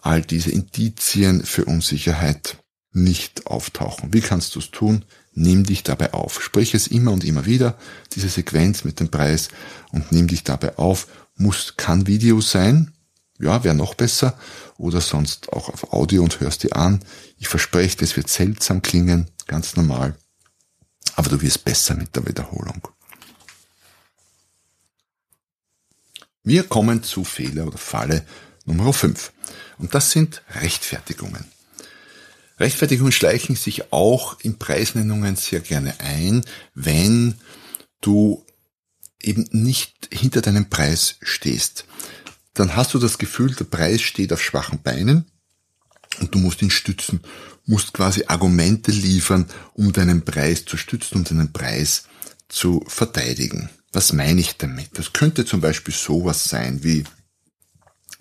all 0.00 0.22
diese 0.22 0.50
Indizien 0.50 1.44
für 1.44 1.64
Unsicherheit 1.64 2.58
nicht 2.92 3.46
auftauchen. 3.46 4.12
Wie 4.12 4.20
kannst 4.20 4.54
du 4.54 4.58
es 4.58 4.70
tun? 4.70 5.04
Nimm 5.34 5.64
dich 5.64 5.82
dabei 5.82 6.12
auf. 6.12 6.42
Sprich 6.42 6.74
es 6.74 6.86
immer 6.86 7.12
und 7.12 7.24
immer 7.24 7.46
wieder, 7.46 7.78
diese 8.12 8.28
Sequenz 8.28 8.84
mit 8.84 9.00
dem 9.00 9.10
Preis 9.10 9.48
und 9.90 10.12
nimm 10.12 10.28
dich 10.28 10.44
dabei 10.44 10.76
auf. 10.78 11.08
Muss, 11.36 11.74
kann 11.76 12.06
Video 12.06 12.40
sein. 12.40 12.92
ja, 13.38 13.64
wäre 13.64 13.74
noch 13.74 13.94
besser. 13.94 14.38
Oder 14.76 15.00
sonst 15.00 15.52
auch 15.52 15.68
auf 15.68 15.92
Audio 15.92 16.22
und 16.22 16.40
hörst 16.40 16.64
dir 16.64 16.76
an. 16.76 17.02
Ich 17.38 17.48
verspreche, 17.48 17.96
das 17.96 18.16
wird 18.16 18.28
seltsam 18.28 18.82
klingen, 18.82 19.30
ganz 19.46 19.76
normal. 19.76 20.16
Aber 21.16 21.30
du 21.30 21.40
wirst 21.40 21.64
besser 21.64 21.94
mit 21.94 22.14
der 22.14 22.26
Wiederholung. 22.26 22.88
Wir 26.44 26.64
kommen 26.64 27.02
zu 27.02 27.24
Fehler 27.24 27.66
oder 27.66 27.78
Falle 27.78 28.26
Nummer 28.64 28.92
5. 28.92 29.32
Und 29.78 29.94
das 29.94 30.10
sind 30.10 30.42
Rechtfertigungen. 30.60 31.44
Rechtfertigungen 32.62 33.12
schleichen 33.12 33.56
sich 33.56 33.92
auch 33.92 34.38
in 34.40 34.56
Preisnennungen 34.56 35.34
sehr 35.34 35.60
gerne 35.60 35.98
ein, 35.98 36.44
wenn 36.74 37.34
du 38.00 38.46
eben 39.20 39.48
nicht 39.50 40.08
hinter 40.12 40.42
deinem 40.42 40.70
Preis 40.70 41.16
stehst. 41.22 41.86
Dann 42.54 42.76
hast 42.76 42.94
du 42.94 42.98
das 42.98 43.18
Gefühl, 43.18 43.52
der 43.54 43.64
Preis 43.64 44.00
steht 44.00 44.32
auf 44.32 44.40
schwachen 44.40 44.80
Beinen 44.80 45.26
und 46.20 46.34
du 46.34 46.38
musst 46.38 46.62
ihn 46.62 46.70
stützen, 46.70 47.20
musst 47.66 47.94
quasi 47.94 48.24
Argumente 48.28 48.92
liefern, 48.92 49.46
um 49.74 49.92
deinen 49.92 50.24
Preis 50.24 50.64
zu 50.64 50.76
stützen, 50.76 51.18
um 51.18 51.24
deinen 51.24 51.52
Preis 51.52 52.04
zu 52.48 52.84
verteidigen. 52.86 53.70
Was 53.92 54.12
meine 54.12 54.40
ich 54.40 54.56
damit? 54.56 54.90
Das 54.94 55.12
könnte 55.12 55.44
zum 55.44 55.60
Beispiel 55.60 55.94
sowas 55.94 56.44
sein 56.44 56.84
wie, 56.84 57.02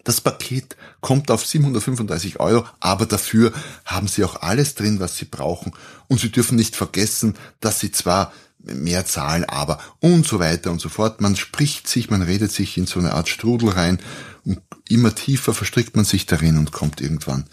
das 0.03 0.21
Paket 0.21 0.75
kommt 0.99 1.29
auf 1.31 1.45
735 1.45 2.39
Euro, 2.39 2.65
aber 2.79 3.05
dafür 3.05 3.53
haben 3.85 4.07
Sie 4.07 4.23
auch 4.23 4.41
alles 4.41 4.75
drin, 4.75 4.99
was 4.99 5.17
Sie 5.17 5.25
brauchen. 5.25 5.73
Und 6.07 6.19
Sie 6.19 6.31
dürfen 6.31 6.55
nicht 6.55 6.75
vergessen, 6.75 7.35
dass 7.59 7.79
Sie 7.79 7.91
zwar 7.91 8.33
mehr 8.63 9.05
zahlen, 9.05 9.45
aber 9.45 9.79
und 9.99 10.25
so 10.25 10.39
weiter 10.39 10.71
und 10.71 10.81
so 10.81 10.89
fort. 10.89 11.21
Man 11.21 11.35
spricht 11.35 11.87
sich, 11.87 12.09
man 12.09 12.21
redet 12.21 12.51
sich 12.51 12.77
in 12.77 12.85
so 12.85 12.99
eine 12.99 13.13
Art 13.13 13.29
Strudel 13.29 13.69
rein 13.69 13.99
und 14.45 14.61
immer 14.89 15.15
tiefer 15.15 15.53
verstrickt 15.53 15.95
man 15.95 16.05
sich 16.05 16.25
darin 16.25 16.57
und 16.57 16.71
kommt 16.71 17.01
irgendwann 17.01 17.45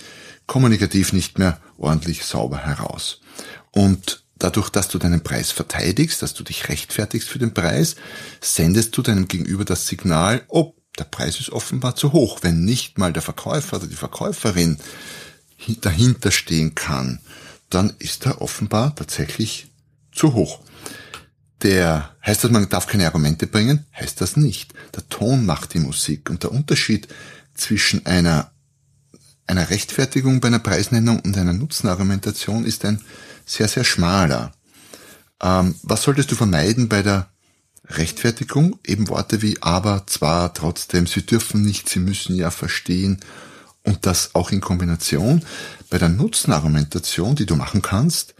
kommunikativ 0.46 1.12
nicht 1.12 1.38
mehr 1.38 1.60
ordentlich 1.76 2.24
sauber 2.24 2.58
heraus. 2.58 3.20
Und 3.70 4.24
Dadurch, 4.38 4.70
dass 4.70 4.88
du 4.88 4.98
deinen 4.98 5.22
Preis 5.22 5.50
verteidigst, 5.50 6.22
dass 6.22 6.32
du 6.32 6.44
dich 6.44 6.68
rechtfertigst 6.68 7.28
für 7.28 7.40
den 7.40 7.54
Preis, 7.54 7.96
sendest 8.40 8.96
du 8.96 9.02
deinem 9.02 9.26
Gegenüber 9.26 9.64
das 9.64 9.88
Signal, 9.88 10.42
oh, 10.46 10.74
der 10.98 11.04
Preis 11.04 11.40
ist 11.40 11.50
offenbar 11.50 11.96
zu 11.96 12.12
hoch. 12.12 12.40
Wenn 12.42 12.64
nicht 12.64 12.98
mal 12.98 13.12
der 13.12 13.22
Verkäufer 13.22 13.76
oder 13.76 13.86
die 13.86 13.94
Verkäuferin 13.94 14.78
dahinter 15.80 16.30
stehen 16.30 16.74
kann, 16.74 17.20
dann 17.70 17.92
ist 17.98 18.26
er 18.26 18.40
offenbar 18.40 18.94
tatsächlich 18.94 19.70
zu 20.12 20.34
hoch. 20.34 20.60
Der, 21.62 22.14
heißt 22.24 22.44
das, 22.44 22.50
man 22.50 22.68
darf 22.68 22.86
keine 22.86 23.06
Argumente 23.06 23.46
bringen? 23.46 23.84
Heißt 23.98 24.20
das 24.20 24.36
nicht. 24.36 24.74
Der 24.94 25.08
Ton 25.08 25.44
macht 25.44 25.74
die 25.74 25.80
Musik 25.80 26.30
und 26.30 26.44
der 26.44 26.52
Unterschied 26.52 27.08
zwischen 27.54 28.06
einer, 28.06 28.52
einer 29.46 29.68
Rechtfertigung 29.68 30.40
bei 30.40 30.48
einer 30.48 30.60
Preisnennung 30.60 31.20
und 31.20 31.36
einer 31.36 31.52
Nutzenargumentation 31.52 32.64
ist 32.64 32.84
ein 32.84 33.00
sehr, 33.44 33.66
sehr 33.66 33.84
schmaler. 33.84 34.52
Ähm, 35.42 35.74
was 35.82 36.02
solltest 36.02 36.30
du 36.30 36.36
vermeiden 36.36 36.88
bei 36.88 37.02
der 37.02 37.28
Rechtfertigung? 37.88 38.78
Eben 38.84 39.08
Worte 39.08 39.42
wie 39.42 39.62
aber, 39.62 40.06
zwar, 40.06 40.54
trotzdem, 40.54 41.06
sie 41.06 41.24
dürfen 41.24 41.62
nicht, 41.62 41.88
sie 41.88 42.00
müssen 42.00 42.36
ja 42.36 42.50
verstehen 42.50 43.20
und 43.82 44.06
das 44.06 44.34
auch 44.34 44.50
in 44.50 44.60
Kombination. 44.60 45.42
Bei 45.90 45.98
der 45.98 46.08
Nutzenargumentation, 46.08 47.36
die 47.36 47.46
du 47.46 47.56
machen 47.56 47.82
kannst, 47.82 48.34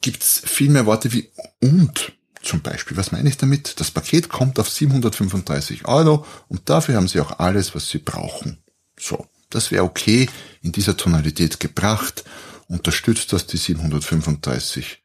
gibt's 0.00 0.42
viel 0.44 0.70
mehr 0.70 0.86
Worte 0.86 1.12
wie 1.12 1.30
und 1.60 2.12
zum 2.42 2.60
Beispiel. 2.60 2.96
Was 2.96 3.12
meine 3.12 3.28
ich 3.28 3.38
damit? 3.38 3.80
Das 3.80 3.90
Paket 3.90 4.28
kommt 4.28 4.58
auf 4.58 4.68
735 4.68 5.86
Euro 5.86 6.26
und 6.48 6.68
dafür 6.68 6.96
haben 6.96 7.08
sie 7.08 7.20
auch 7.20 7.38
alles, 7.38 7.74
was 7.74 7.88
sie 7.88 7.98
brauchen. 7.98 8.58
So, 8.98 9.26
das 9.48 9.70
wäre 9.70 9.84
okay 9.84 10.28
in 10.60 10.72
dieser 10.72 10.96
Tonalität 10.96 11.60
gebracht 11.60 12.24
unterstützt 12.72 13.32
das 13.32 13.46
die 13.46 13.58
735 13.58 15.02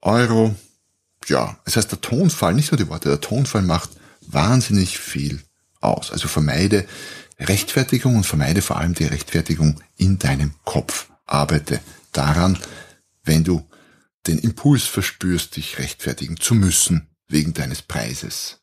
Euro. 0.00 0.54
Ja, 1.26 1.58
es 1.64 1.76
heißt 1.76 1.90
der 1.90 2.00
Tonfall, 2.00 2.54
nicht 2.54 2.72
nur 2.72 2.78
die 2.78 2.88
Worte, 2.88 3.08
der 3.08 3.20
Tonfall 3.20 3.62
macht 3.62 3.90
wahnsinnig 4.26 4.98
viel 4.98 5.42
aus. 5.80 6.10
Also 6.10 6.28
vermeide 6.28 6.86
Rechtfertigung 7.38 8.16
und 8.16 8.24
vermeide 8.24 8.62
vor 8.62 8.76
allem 8.78 8.94
die 8.94 9.04
Rechtfertigung 9.04 9.80
in 9.96 10.18
deinem 10.18 10.54
Kopf. 10.64 11.08
Arbeite 11.26 11.80
daran, 12.12 12.58
wenn 13.24 13.44
du 13.44 13.66
den 14.26 14.38
Impuls 14.38 14.84
verspürst, 14.84 15.56
dich 15.56 15.78
rechtfertigen 15.78 16.38
zu 16.38 16.54
müssen 16.54 17.08
wegen 17.28 17.54
deines 17.54 17.82
Preises. 17.82 18.60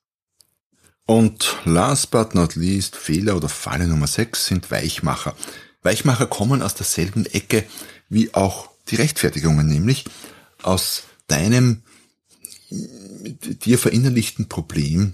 Und 1.06 1.58
last 1.66 2.12
but 2.12 2.36
not 2.36 2.56
least, 2.56 2.96
Fehler 2.96 3.36
oder 3.36 3.50
Falle 3.50 3.88
Nummer 3.88 4.08
6 4.08 4.46
sind 4.46 4.70
Weichmacher. 4.70 5.36
Weichmacher 5.82 6.28
kommen 6.28 6.62
aus 6.62 6.76
derselben 6.76 7.26
Ecke 7.26 7.66
wie 8.10 8.34
auch 8.34 8.70
die 8.90 8.96
Rechtfertigungen, 8.96 9.68
nämlich 9.68 10.06
aus 10.62 11.04
deinem 11.28 11.84
dir 12.70 13.78
verinnerlichten 13.78 14.48
Problem, 14.48 15.14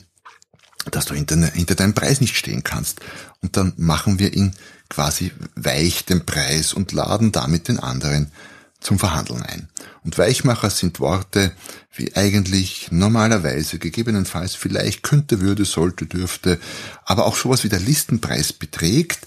dass 0.91 1.05
du 1.05 1.13
hinter, 1.13 1.37
hinter 1.37 1.75
deinem 1.75 1.93
Preis 1.93 2.21
nicht 2.21 2.35
stehen 2.35 2.63
kannst. 2.63 3.01
Und 3.41 3.57
dann 3.57 3.73
machen 3.77 4.19
wir 4.19 4.33
ihn 4.33 4.53
quasi 4.89 5.31
weich, 5.55 6.05
den 6.05 6.25
Preis, 6.25 6.73
und 6.73 6.91
laden 6.91 7.31
damit 7.31 7.67
den 7.67 7.79
anderen 7.79 8.31
zum 8.79 8.99
Verhandeln 8.99 9.41
ein. 9.41 9.69
Und 10.03 10.17
Weichmacher 10.17 10.69
sind 10.69 10.99
Worte 10.99 11.51
wie 11.95 12.15
eigentlich, 12.15 12.89
normalerweise, 12.91 13.79
gegebenenfalls, 13.79 14.53
vielleicht, 14.53 15.01
könnte, 15.01 15.41
würde, 15.41 15.65
sollte, 15.65 16.05
dürfte, 16.05 16.59
aber 17.03 17.25
auch 17.25 17.35
sowas 17.35 17.63
wie 17.63 17.69
der 17.69 17.79
Listenpreis 17.79 18.53
beträgt, 18.53 19.25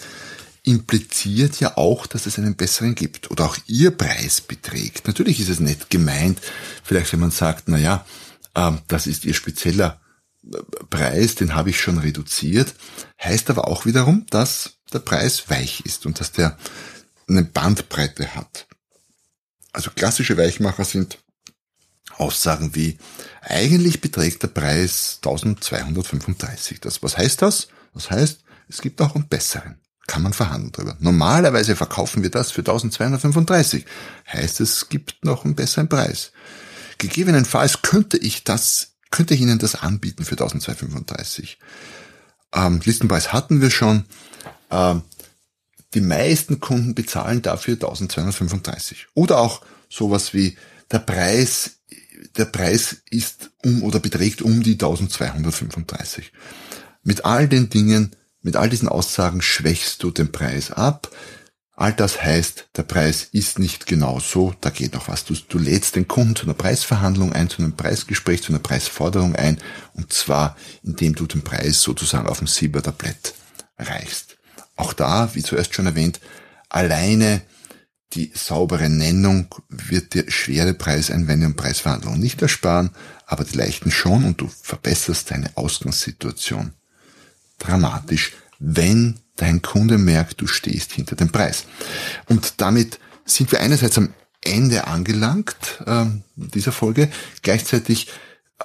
impliziert 0.69 1.61
ja 1.61 1.79
auch, 1.79 2.07
dass 2.07 2.27
es 2.27 2.39
einen 2.39 2.55
besseren 2.55 2.95
gibt 2.95 3.31
oder 3.31 3.47
auch 3.47 3.57
ihr 3.67 3.91
Preis 3.91 4.43
beträgt. 4.43 5.07
Natürlich 5.07 5.41
ist 5.41 5.49
es 5.49 5.61
nicht 5.61 5.89
gemeint, 5.89 6.39
vielleicht 6.85 7.11
wenn 7.13 7.21
man 7.21 7.31
sagt, 7.31 7.69
na 7.69 7.79
ja, 7.79 8.05
ähm, 8.55 8.81
das 8.87 9.07
ist 9.07 9.25
ihr 9.25 9.33
spezieller 9.33 9.99
äh, 10.45 10.59
Preis, 10.91 11.37
den 11.37 11.55
habe 11.55 11.71
ich 11.71 11.81
schon 11.81 11.97
reduziert, 11.97 12.75
heißt 13.19 13.49
aber 13.49 13.67
auch 13.67 13.87
wiederum, 13.87 14.27
dass 14.29 14.75
der 14.93 14.99
Preis 14.99 15.49
weich 15.49 15.81
ist 15.87 16.05
und 16.05 16.21
dass 16.21 16.33
der 16.33 16.59
eine 17.27 17.45
Bandbreite 17.45 18.35
hat. 18.35 18.67
Also 19.73 19.91
klassische 19.91 20.37
Weichmacher 20.37 20.85
sind 20.85 21.19
Aussagen 22.19 22.75
wie, 22.75 22.99
eigentlich 23.41 24.03
beträgt 24.03 24.43
der 24.43 24.49
Preis 24.49 25.21
1235. 25.23 26.81
Das, 26.81 27.03
was 27.03 27.17
heißt 27.17 27.41
das? 27.41 27.69
Das 27.95 28.11
heißt, 28.11 28.41
es 28.69 28.83
gibt 28.83 29.01
auch 29.01 29.15
einen 29.15 29.29
besseren 29.29 29.81
kann 30.09 30.23
man 30.23 30.33
verhandeln 30.33 30.73
drüber. 30.73 30.97
Normalerweise 30.99 31.77
verkaufen 31.77 32.25
wir 32.25 32.31
das 32.31 32.51
für 32.51 32.63
1235. 32.63 33.85
Heißt, 34.33 34.61
es 34.61 34.89
gibt 34.89 35.25
noch 35.25 35.45
einen 35.45 35.55
besseren 35.55 35.89
Preis. 35.89 36.33
Gegebenenfalls 36.97 37.83
könnte 37.83 38.17
ich 38.17 38.43
das, 38.43 38.95
könnte 39.11 39.35
ich 39.35 39.41
Ihnen 39.41 39.61
das 39.61 39.77
anbieten 39.77 40.25
für 40.25 40.33
1235. 40.33 41.59
Ähm, 42.53 42.81
Listenpreis 42.85 43.33
hatten 43.33 43.61
wir 43.61 43.71
schon. 43.71 44.07
Ähm, 44.71 45.03
die 45.95 46.01
meisten 46.01 46.61
Kunden 46.61 46.95
bezahlen 46.95 47.43
dafür 47.43 47.75
1235. 47.75 49.07
Oder 49.15 49.39
auch 49.39 49.63
sowas 49.89 50.35
wie 50.35 50.57
der 50.91 50.99
Preis, 50.99 51.79
der 52.37 52.47
Preis 52.47 52.97
ist 53.11 53.51
um 53.65 53.83
oder 53.83 54.01
beträgt 54.01 54.43
um 54.43 54.63
die 54.63 54.73
1235. 54.73 56.33
Mit 57.05 57.25
all 57.25 57.49
den 57.49 57.71
Dingen 57.71 58.17
mit 58.49 58.57
all 58.57 58.71
diesen 58.71 58.89
Aussagen 58.89 59.43
schwächst 59.43 60.03
du 60.03 60.11
den 60.11 60.33
Preis 60.33 60.71
ab. 60.71 61.15
All 61.77 61.93
das 61.93 62.23
heißt, 62.23 62.71
der 62.77 62.83
Preis 62.83 63.29
ist 63.31 63.59
nicht 63.59 63.85
genau 63.85 64.21
so, 64.21 64.55
da 64.63 64.71
geht 64.71 64.95
noch 64.95 65.07
was. 65.07 65.27
Du, 65.27 65.35
du 65.35 65.59
lädst 65.59 65.97
den 65.97 66.09
Kunden 66.09 66.35
zu 66.35 66.45
einer 66.45 66.55
Preisverhandlung 66.55 67.35
ein, 67.35 67.51
zu 67.51 67.61
einem 67.61 67.77
Preisgespräch, 67.77 68.43
zu 68.43 68.51
einer 68.51 68.59
Preisforderung 68.59 69.37
ein, 69.37 69.59
und 69.93 70.15
zwar 70.15 70.57
indem 70.83 71.15
du 71.15 71.27
den 71.27 71.43
Preis 71.43 71.83
sozusagen 71.83 72.27
auf 72.27 72.39
dem 72.39 72.47
Silbertablett 72.47 73.35
reichst. 73.77 74.39
Auch 74.77 74.95
da, 74.95 75.35
wie 75.35 75.43
zuerst 75.43 75.75
schon 75.75 75.85
erwähnt, 75.85 76.19
alleine 76.71 77.43
die 78.15 78.33
saubere 78.35 78.89
Nennung 78.89 79.55
wird 79.69 80.15
dir 80.15 80.31
schwere 80.31 80.73
Preiseinwände 80.73 81.45
und 81.45 81.57
Preisverhandlungen 81.57 82.19
nicht 82.19 82.41
ersparen, 82.41 82.93
aber 83.27 83.45
die 83.45 83.59
leichten 83.59 83.91
schon 83.91 84.25
und 84.25 84.41
du 84.41 84.49
verbesserst 84.49 85.33
deine 85.33 85.55
Ausgangssituation 85.55 86.73
dramatisch, 87.59 88.33
wenn 88.59 89.21
dein 89.37 89.63
Kunde 89.63 89.99
merkt, 89.99 90.41
du 90.41 90.47
stehst 90.47 90.93
hinter 90.93 91.17
dem 91.17 91.31
Preis. 91.31 91.65
Und 92.27 92.61
damit 92.61 92.99
sind 93.25 93.53
wir 93.53 93.61
einerseits 93.61 93.99
am 93.99 94.13
Ende 94.43 94.87
angelangt 94.87 95.83
äh, 95.87 96.07
dieser 96.37 96.73
Folge, 96.73 97.11
gleichzeitig 97.43 98.09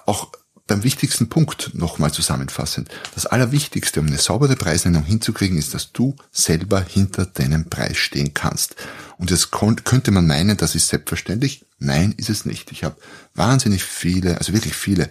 auch 0.05 0.31
beim 0.65 0.83
wichtigsten 0.83 1.27
Punkt 1.27 1.71
nochmal 1.73 2.11
zusammenfassend. 2.11 2.89
Das 3.15 3.25
Allerwichtigste, 3.25 3.99
um 3.99 4.07
eine 4.07 4.17
saubere 4.17 4.55
Preisnennung 4.55 5.03
hinzukriegen, 5.03 5.57
ist, 5.57 5.73
dass 5.73 5.91
du 5.91 6.15
selber 6.31 6.81
hinter 6.81 7.25
deinem 7.25 7.65
Preis 7.69 7.97
stehen 7.97 8.33
kannst. 8.33 8.75
Und 9.17 9.29
jetzt 9.29 9.51
könnte 9.51 10.11
man 10.11 10.25
meinen, 10.25 10.55
das 10.55 10.75
ist 10.75 10.87
selbstverständlich. 10.87 11.65
Nein, 11.79 12.13
ist 12.17 12.29
es 12.29 12.45
nicht. 12.45 12.71
Ich 12.71 12.83
habe 12.83 12.95
wahnsinnig 13.35 13.83
viele, 13.83 14.37
also 14.37 14.53
wirklich 14.53 14.73
viele 14.73 15.09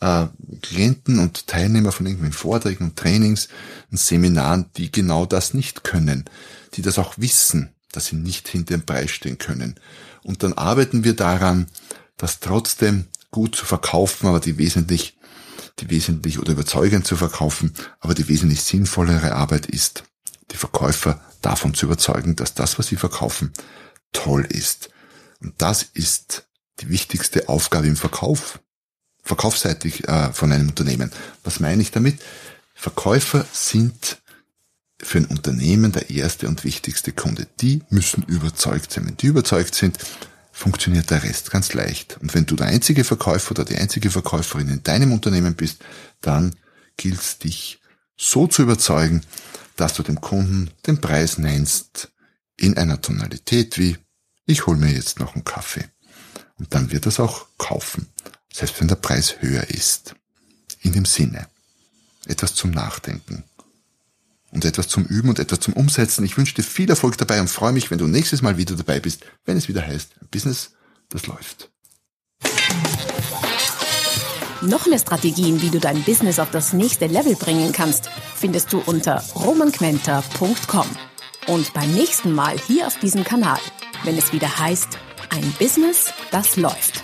äh, 0.00 0.26
Klienten 0.62 1.18
und 1.18 1.46
Teilnehmer 1.46 1.92
von 1.92 2.06
irgendwelchen 2.06 2.38
Vorträgen 2.38 2.84
und 2.84 2.96
Trainings 2.96 3.48
und 3.90 3.98
Seminaren, 3.98 4.66
die 4.76 4.90
genau 4.90 5.26
das 5.26 5.54
nicht 5.54 5.84
können, 5.84 6.24
die 6.74 6.82
das 6.82 6.98
auch 6.98 7.14
wissen, 7.18 7.70
dass 7.92 8.06
sie 8.06 8.16
nicht 8.16 8.48
hinter 8.48 8.76
dem 8.76 8.86
Preis 8.86 9.10
stehen 9.10 9.38
können. 9.38 9.78
Und 10.22 10.42
dann 10.42 10.54
arbeiten 10.54 11.04
wir 11.04 11.14
daran, 11.14 11.66
das 12.16 12.40
trotzdem 12.40 13.06
gut 13.30 13.56
zu 13.56 13.64
verkaufen, 13.64 14.26
aber 14.26 14.40
die 14.40 14.58
wesentlich, 14.58 15.16
die 15.78 15.90
wesentlich 15.90 16.38
oder 16.38 16.52
überzeugend 16.52 17.06
zu 17.06 17.16
verkaufen, 17.16 17.74
aber 18.00 18.14
die 18.14 18.28
wesentlich 18.28 18.62
sinnvollere 18.62 19.34
Arbeit 19.34 19.66
ist, 19.66 20.04
die 20.50 20.56
Verkäufer 20.56 21.20
davon 21.40 21.74
zu 21.74 21.86
überzeugen, 21.86 22.36
dass 22.36 22.54
das, 22.54 22.78
was 22.78 22.88
sie 22.88 22.96
verkaufen, 22.96 23.52
toll 24.12 24.44
ist. 24.44 24.90
Und 25.40 25.54
das 25.58 25.82
ist 25.82 26.48
die 26.80 26.88
wichtigste 26.88 27.48
Aufgabe 27.48 27.86
im 27.86 27.96
Verkauf, 27.96 28.60
verkaufsseitig 29.22 30.08
äh, 30.08 30.32
von 30.32 30.52
einem 30.52 30.68
Unternehmen. 30.68 31.10
Was 31.44 31.60
meine 31.60 31.82
ich 31.82 31.90
damit? 31.90 32.20
Verkäufer 32.74 33.44
sind 33.52 34.18
für 35.02 35.18
ein 35.18 35.26
Unternehmen 35.26 35.92
der 35.92 36.10
erste 36.10 36.48
und 36.48 36.64
wichtigste 36.64 37.12
Kunde. 37.12 37.46
Die 37.60 37.82
müssen 37.90 38.22
überzeugt 38.24 38.92
sein. 38.92 39.06
Wenn 39.06 39.16
die 39.16 39.26
überzeugt 39.26 39.74
sind, 39.74 39.98
funktioniert 40.52 41.10
der 41.10 41.22
Rest 41.22 41.50
ganz 41.50 41.72
leicht. 41.72 42.18
Und 42.20 42.34
wenn 42.34 42.46
du 42.46 42.56
der 42.56 42.66
einzige 42.66 43.04
Verkäufer 43.04 43.52
oder 43.52 43.64
die 43.64 43.76
einzige 43.76 44.10
Verkäuferin 44.10 44.68
in 44.68 44.82
deinem 44.82 45.12
Unternehmen 45.12 45.54
bist, 45.54 45.82
dann 46.20 46.54
gilt 46.96 47.20
es 47.20 47.38
dich 47.38 47.80
so 48.16 48.46
zu 48.46 48.62
überzeugen, 48.62 49.22
dass 49.76 49.94
du 49.94 50.02
dem 50.02 50.20
Kunden 50.20 50.70
den 50.86 51.00
Preis 51.00 51.38
nennst 51.38 52.10
in 52.56 52.76
einer 52.76 53.00
Tonalität 53.00 53.78
wie 53.78 53.96
ich 54.50 54.66
hole 54.66 54.76
mir 54.76 54.92
jetzt 54.92 55.20
noch 55.20 55.34
einen 55.34 55.44
Kaffee. 55.44 55.84
Und 56.58 56.74
dann 56.74 56.90
wird 56.90 57.06
er 57.06 57.10
es 57.10 57.20
auch 57.20 57.46
kaufen, 57.56 58.08
selbst 58.52 58.80
wenn 58.80 58.88
der 58.88 58.96
Preis 58.96 59.36
höher 59.40 59.68
ist. 59.70 60.14
In 60.82 60.92
dem 60.92 61.04
Sinne, 61.04 61.46
etwas 62.26 62.54
zum 62.54 62.70
Nachdenken 62.70 63.44
und 64.50 64.64
etwas 64.64 64.88
zum 64.88 65.04
Üben 65.04 65.28
und 65.28 65.38
etwas 65.38 65.60
zum 65.60 65.74
Umsetzen. 65.74 66.24
Ich 66.24 66.36
wünsche 66.36 66.54
dir 66.54 66.62
viel 66.62 66.90
Erfolg 66.90 67.16
dabei 67.18 67.40
und 67.40 67.48
freue 67.48 67.72
mich, 67.72 67.90
wenn 67.90 67.98
du 67.98 68.06
nächstes 68.06 68.42
Mal 68.42 68.56
wieder 68.56 68.74
dabei 68.74 69.00
bist, 69.00 69.24
wenn 69.44 69.56
es 69.56 69.68
wieder 69.68 69.86
heißt, 69.86 70.12
Business, 70.30 70.72
das 71.08 71.26
läuft. 71.26 71.70
Noch 74.62 74.86
mehr 74.86 74.98
Strategien, 74.98 75.62
wie 75.62 75.70
du 75.70 75.78
dein 75.78 76.02
Business 76.02 76.38
auf 76.38 76.50
das 76.50 76.74
nächste 76.74 77.06
Level 77.06 77.34
bringen 77.34 77.72
kannst, 77.72 78.10
findest 78.36 78.72
du 78.72 78.82
unter 78.84 79.24
romanquenter.com. 79.34 80.86
Und 81.46 81.72
beim 81.72 81.90
nächsten 81.94 82.32
Mal 82.32 82.58
hier 82.58 82.86
auf 82.86 82.98
diesem 82.98 83.24
Kanal, 83.24 83.58
wenn 84.04 84.18
es 84.18 84.32
wieder 84.32 84.58
heißt, 84.58 84.98
ein 85.30 85.54
Business, 85.58 86.12
das 86.30 86.56
läuft. 86.56 87.02